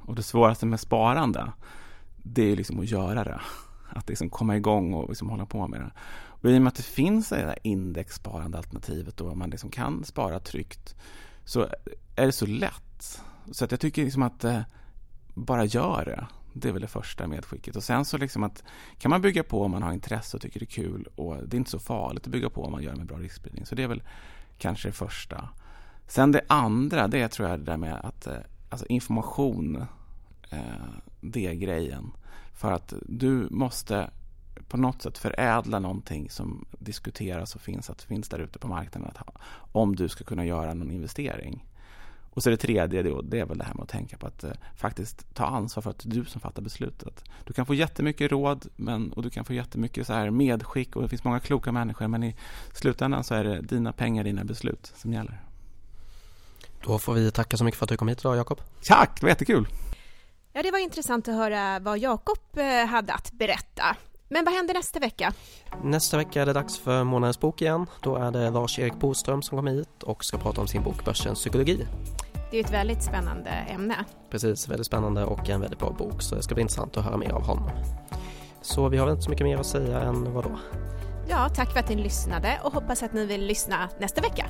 Och 0.00 0.14
det 0.14 0.22
svåraste 0.22 0.66
med 0.66 0.80
sparande, 0.80 1.52
det 2.16 2.42
är 2.42 2.56
liksom 2.56 2.80
att 2.80 2.90
göra 2.90 3.24
det. 3.24 3.40
Att 3.98 4.08
liksom 4.08 4.30
komma 4.30 4.56
igång 4.56 4.94
och 4.94 5.08
liksom 5.08 5.30
hålla 5.30 5.46
på 5.46 5.68
med 5.68 5.80
det. 5.80 5.90
Och 6.26 6.50
i 6.50 6.58
och 6.58 6.62
med 6.62 6.68
att 6.68 6.76
det 6.76 6.82
finns 6.82 7.28
det 7.28 7.36
där 7.36 7.58
indexsparande 7.62 8.58
alternativet 8.58 9.16
då 9.16 9.34
man 9.34 9.50
liksom 9.50 9.70
kan 9.70 10.04
spara 10.04 10.40
tryggt 10.40 10.94
så 11.44 11.66
är 12.16 12.26
det 12.26 12.32
så 12.32 12.46
lätt. 12.46 13.22
Så 13.52 13.64
att 13.64 13.70
jag 13.70 13.80
tycker 13.80 14.04
liksom 14.04 14.22
att 14.22 14.44
eh, 14.44 14.60
bara 15.34 15.64
gör 15.64 16.04
det. 16.04 16.26
Det 16.52 16.68
är 16.68 16.72
väl 16.72 16.82
det 16.82 16.88
första 16.88 17.26
medskicket. 17.26 17.76
Och 17.76 17.82
sen 17.82 18.04
så 18.04 18.18
liksom 18.18 18.42
att 18.42 18.62
kan 18.98 19.10
man 19.10 19.22
bygga 19.22 19.42
på 19.42 19.62
om 19.62 19.70
man 19.70 19.82
har 19.82 19.92
intresse 19.92 20.36
och 20.36 20.40
tycker 20.42 20.60
det 20.60 20.64
är 20.64 20.82
kul 20.82 21.08
och 21.14 21.36
det 21.48 21.56
är 21.56 21.58
inte 21.58 21.70
så 21.70 21.78
farligt 21.78 22.26
att 22.26 22.32
bygga 22.32 22.50
på 22.50 22.64
om 22.64 22.72
man 22.72 22.82
gör 22.82 22.90
det 22.90 22.98
med 22.98 23.06
bra 23.06 23.18
riskspridning. 23.18 23.66
Så 23.66 23.74
det 23.74 23.82
är 23.82 23.88
väl 23.88 24.02
kanske 24.58 24.88
det 24.88 24.92
första. 24.92 25.48
Sen 26.06 26.32
det 26.32 26.40
andra, 26.46 27.08
det 27.08 27.28
tror 27.28 27.48
jag 27.48 27.60
det 27.60 27.64
där 27.64 27.76
med 27.76 27.94
att 27.94 28.26
eh, 28.26 28.34
alltså 28.68 28.86
information, 28.86 29.84
eh, 30.50 30.58
det 31.20 31.46
är 31.46 31.54
grejen. 31.54 32.12
För 32.58 32.72
att 32.72 32.92
du 33.06 33.48
måste 33.50 34.10
på 34.68 34.76
något 34.76 35.02
sätt 35.02 35.18
förädla 35.18 35.78
någonting 35.78 36.30
som 36.30 36.66
diskuteras 36.78 37.54
och 37.54 37.60
finns, 37.60 37.90
att 37.90 38.02
finns 38.02 38.28
där 38.28 38.38
ute 38.38 38.58
på 38.58 38.68
marknaden 38.68 39.10
att 39.14 39.42
om 39.72 39.96
du 39.96 40.08
ska 40.08 40.24
kunna 40.24 40.44
göra 40.44 40.74
någon 40.74 40.90
investering. 40.90 41.66
Och 42.30 42.42
så 42.42 42.50
det 42.50 42.56
tredje, 42.56 43.02
då, 43.02 43.22
det 43.22 43.40
är 43.40 43.46
väl 43.46 43.58
det 43.58 43.64
här 43.64 43.74
med 43.74 43.82
att 43.82 43.88
tänka 43.88 44.16
på 44.16 44.26
att 44.26 44.44
eh, 44.44 44.50
faktiskt 44.76 45.34
ta 45.34 45.46
ansvar 45.46 45.82
för 45.82 45.90
att 45.90 45.98
det 45.98 46.08
är 46.08 46.20
du 46.20 46.24
som 46.24 46.40
fattar 46.40 46.62
beslutet. 46.62 47.24
Du 47.44 47.52
kan 47.52 47.66
få 47.66 47.74
jättemycket 47.74 48.30
råd 48.30 48.66
men, 48.76 49.12
och 49.12 49.22
du 49.22 49.30
kan 49.30 49.44
få 49.44 49.52
jättemycket 49.52 50.06
så 50.06 50.12
här 50.12 50.30
medskick 50.30 50.96
och 50.96 51.02
det 51.02 51.08
finns 51.08 51.24
många 51.24 51.40
kloka 51.40 51.72
människor 51.72 52.08
men 52.08 52.22
i 52.22 52.36
slutändan 52.72 53.24
så 53.24 53.34
är 53.34 53.44
det 53.44 53.60
dina 53.60 53.92
pengar, 53.92 54.24
dina 54.24 54.44
beslut 54.44 54.92
som 54.96 55.12
gäller. 55.12 55.40
Då 56.84 56.98
får 56.98 57.14
vi 57.14 57.30
tacka 57.30 57.56
så 57.56 57.64
mycket 57.64 57.78
för 57.78 57.86
att 57.86 57.90
du 57.90 57.96
kom 57.96 58.08
hit 58.08 58.20
idag 58.20 58.36
Jakob. 58.36 58.60
Tack, 58.84 59.20
det 59.20 59.22
var 59.22 59.30
jättekul. 59.30 59.68
Ja, 60.58 60.62
det 60.62 60.70
var 60.70 60.78
intressant 60.78 61.28
att 61.28 61.34
höra 61.34 61.78
vad 61.78 61.98
Jakob 61.98 62.38
eh, 62.56 62.86
hade 62.86 63.12
att 63.12 63.32
berätta. 63.32 63.96
Men 64.28 64.44
vad 64.44 64.54
händer 64.54 64.74
nästa 64.74 64.98
vecka? 64.98 65.32
Nästa 65.82 66.16
vecka 66.16 66.42
är 66.42 66.46
det 66.46 66.52
dags 66.52 66.78
för 66.78 67.04
månadens 67.04 67.40
bok 67.40 67.62
igen. 67.62 67.86
Då 68.02 68.16
är 68.16 68.30
det 68.30 68.50
Lars-Erik 68.50 68.94
Boström 68.94 69.42
som 69.42 69.58
kommer 69.58 69.72
hit 69.72 70.02
och 70.02 70.24
ska 70.24 70.38
prata 70.38 70.60
om 70.60 70.66
sin 70.66 70.82
bok 70.82 71.04
Börsens 71.04 71.38
psykologi. 71.38 71.86
Det 72.50 72.56
är 72.56 72.64
ett 72.64 72.72
väldigt 72.72 73.02
spännande 73.02 73.50
ämne. 73.50 74.04
Precis, 74.30 74.68
väldigt 74.68 74.86
spännande 74.86 75.24
och 75.24 75.48
en 75.48 75.60
väldigt 75.60 75.78
bra 75.78 75.90
bok 75.90 76.22
så 76.22 76.34
det 76.34 76.42
ska 76.42 76.54
bli 76.54 76.62
intressant 76.62 76.96
att 76.96 77.04
höra 77.04 77.16
mer 77.16 77.30
av 77.30 77.42
honom. 77.42 77.70
Så 78.62 78.88
vi 78.88 78.98
har 78.98 79.06
väl 79.06 79.12
inte 79.12 79.24
så 79.24 79.30
mycket 79.30 79.46
mer 79.46 79.58
att 79.58 79.66
säga 79.66 80.00
än 80.00 80.34
vad 80.34 80.44
då? 80.44 80.58
Ja, 81.28 81.48
tack 81.48 81.72
för 81.72 81.80
att 81.80 81.88
ni 81.88 81.96
lyssnade 81.96 82.60
och 82.64 82.72
hoppas 82.72 83.02
att 83.02 83.12
ni 83.12 83.26
vill 83.26 83.46
lyssna 83.46 83.88
nästa 83.98 84.20
vecka. 84.20 84.46